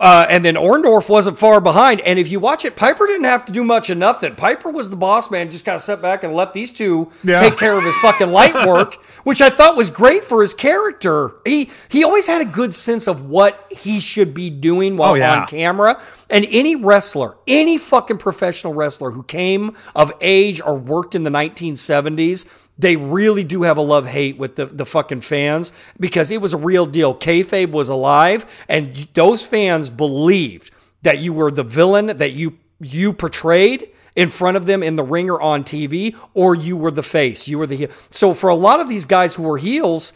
[0.01, 2.01] Uh, and then Orndorff wasn't far behind.
[2.01, 4.35] And if you watch it, Piper didn't have to do much of nothing.
[4.35, 7.39] Piper was the boss man, just kind of sat back and let these two Yeah.
[7.41, 8.95] take care of his fucking light work,
[9.25, 11.33] which I thought was great for his character.
[11.45, 15.15] He he always had a good sense of what he should be doing while Oh,
[15.17, 15.43] yeah.
[15.43, 16.01] on camera.
[16.31, 21.31] And any wrestler, any fucking professional wrestler who came of age or worked in the
[21.31, 22.47] 1970s,
[22.81, 26.53] they really do have a love hate with the, the fucking fans because it was
[26.53, 27.15] a real deal.
[27.15, 30.71] Kayfabe was alive, and those fans believed
[31.03, 35.03] that you were the villain that you you portrayed in front of them in the
[35.03, 37.47] ring or on TV, or you were the face.
[37.47, 37.91] You were the heel.
[38.11, 40.13] So for a lot of these guys who were heels,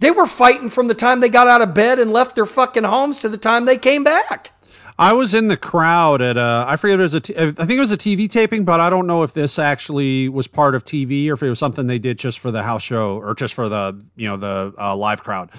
[0.00, 2.84] they were fighting from the time they got out of bed and left their fucking
[2.84, 4.52] homes to the time they came back.
[4.98, 7.78] I was in the crowd at a, I forget it was a, I think it
[7.78, 11.28] was a TV taping, but I don't know if this actually was part of TV
[11.28, 13.68] or if it was something they did just for the house show or just for
[13.68, 15.50] the, you know, the uh, live crowd.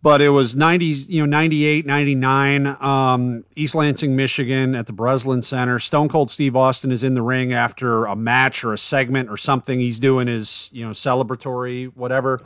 [0.00, 5.42] But it was 90s, you know, 98, 99, um, East Lansing, Michigan at the Breslin
[5.42, 5.78] Center.
[5.78, 9.38] Stone Cold Steve Austin is in the ring after a match or a segment or
[9.38, 9.80] something.
[9.80, 12.38] He's doing his, you know, celebratory, whatever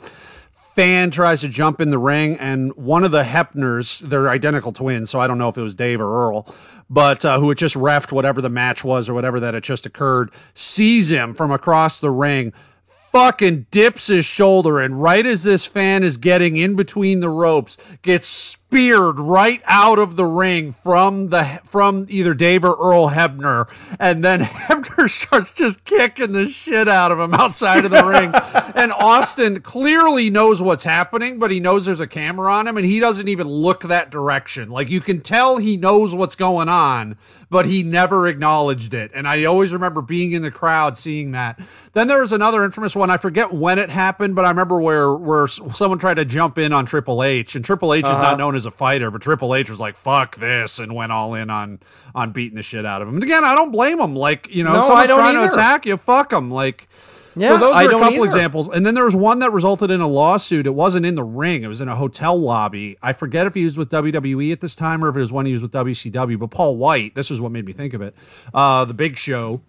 [0.79, 5.09] fan tries to jump in the ring, and one of the Hebners, they're identical twins,
[5.09, 6.47] so I don't know if it was Dave or Earl,
[6.89, 9.85] but uh, who had just refed whatever the match was or whatever that had just
[9.85, 12.53] occurred, sees him from across the ring.
[12.85, 17.75] Fucking dips his shoulder, and right as this fan is getting in between the ropes,
[18.01, 23.67] gets speared right out of the ring from the from either Dave or Earl Hebner,
[23.99, 28.31] and then Hebner starts just kicking the shit out of him outside of the ring.
[28.79, 32.85] And Austin clearly knows what's happening, but he knows there's a camera on him, and
[32.85, 34.69] he doesn't even look that direction.
[34.69, 37.17] Like you can tell he knows what's going on,
[37.49, 39.11] but he never acknowledged it.
[39.13, 41.59] And I always remember being in the crowd seeing that.
[41.93, 43.09] Then there was another infamous one.
[43.09, 46.71] I forget when it happened, but I remember where where someone tried to jump in
[46.71, 48.35] on Triple H, and Triple H is not uh-huh.
[48.37, 51.49] known as a fighter, but Triple H was like, "Fuck this," and went all in
[51.49, 51.79] on
[52.15, 53.15] on beating the shit out of him.
[53.15, 54.15] And again, I don't blame him.
[54.15, 56.51] Like you know, No, someone's don't trying to attack you, fuck them.
[56.51, 56.87] Like.
[57.35, 58.25] Yeah, so those I are a couple either.
[58.25, 58.67] examples.
[58.69, 60.65] And then there was one that resulted in a lawsuit.
[60.65, 61.63] It wasn't in the ring.
[61.63, 62.97] It was in a hotel lobby.
[63.03, 65.45] I forget if he was with WWE at this time or if it was when
[65.45, 66.39] he was with WCW.
[66.39, 68.15] But Paul White, this is what made me think of it.
[68.51, 69.61] Uh, the Big Show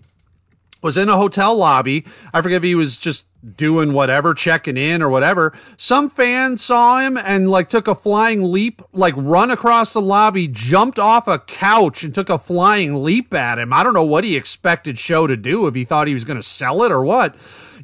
[0.82, 2.05] was in a hotel lobby.
[2.32, 3.27] I forget if he was just
[3.57, 5.52] doing whatever, checking in or whatever.
[5.77, 10.48] Some fan saw him and like took a flying leap, like run across the lobby,
[10.48, 13.73] jumped off a couch and took a flying leap at him.
[13.73, 16.36] I don't know what he expected Show to do if he thought he was going
[16.39, 17.35] to sell it or what.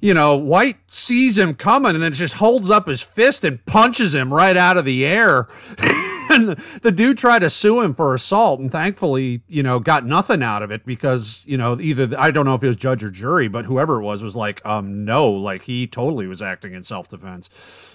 [0.00, 4.14] You know, White sees him coming and then just holds up his fist and punches
[4.14, 5.48] him right out of the air.
[6.48, 10.42] and the dude tried to sue him for assault, and thankfully, you know, got nothing
[10.42, 13.10] out of it because you know either I don't know if it was judge or
[13.10, 16.82] jury, but whoever it was was like, um, no, like he totally was acting in
[16.82, 17.48] self defense.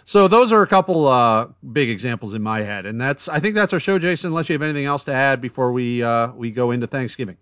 [0.03, 3.55] So those are a couple uh, big examples in my head, and that's I think
[3.55, 4.29] that's our show, Jason.
[4.29, 7.37] Unless you have anything else to add before we uh, we go into Thanksgiving.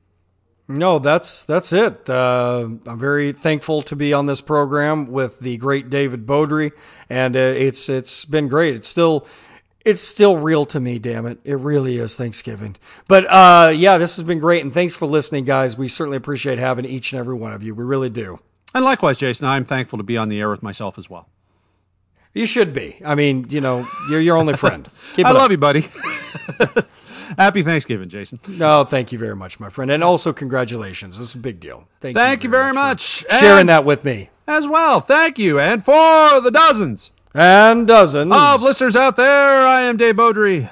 [0.71, 2.07] No, that's that's it.
[2.07, 6.71] Uh, I'm very thankful to be on this program with the great David Beaudry,
[7.09, 8.75] and uh, it's it's been great.
[8.75, 9.25] It's still
[9.85, 10.99] it's still real to me.
[10.99, 12.75] Damn it, it really is Thanksgiving.
[13.07, 15.77] But uh, yeah, this has been great, and thanks for listening, guys.
[15.77, 17.73] We certainly appreciate having each and every one of you.
[17.73, 18.39] We really do.
[18.73, 21.29] And likewise, Jason, I'm thankful to be on the air with myself as well.
[22.33, 23.01] You should be.
[23.03, 24.87] I mean, you know, you're your only friend.
[25.17, 25.51] I love up.
[25.51, 25.81] you, buddy.
[27.37, 28.39] Happy Thanksgiving, Jason.
[28.47, 29.89] No, thank you very much, my friend.
[29.89, 31.17] And also, congratulations.
[31.17, 31.87] This is a big deal.
[31.99, 33.25] Thank, thank you very, you very much.
[33.29, 33.39] much.
[33.39, 34.29] Sharing that with me.
[34.47, 34.99] As well.
[34.99, 35.59] Thank you.
[35.59, 40.69] And for the dozens and dozens ah, of listeners out there, I am Dave Beaudry.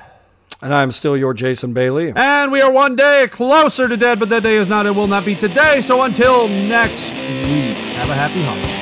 [0.62, 2.14] And I'm still your Jason Bailey.
[2.16, 5.08] And we are one day closer to dead, but that day is not and will
[5.08, 5.82] not be today.
[5.82, 8.77] So until next week, have a happy holiday.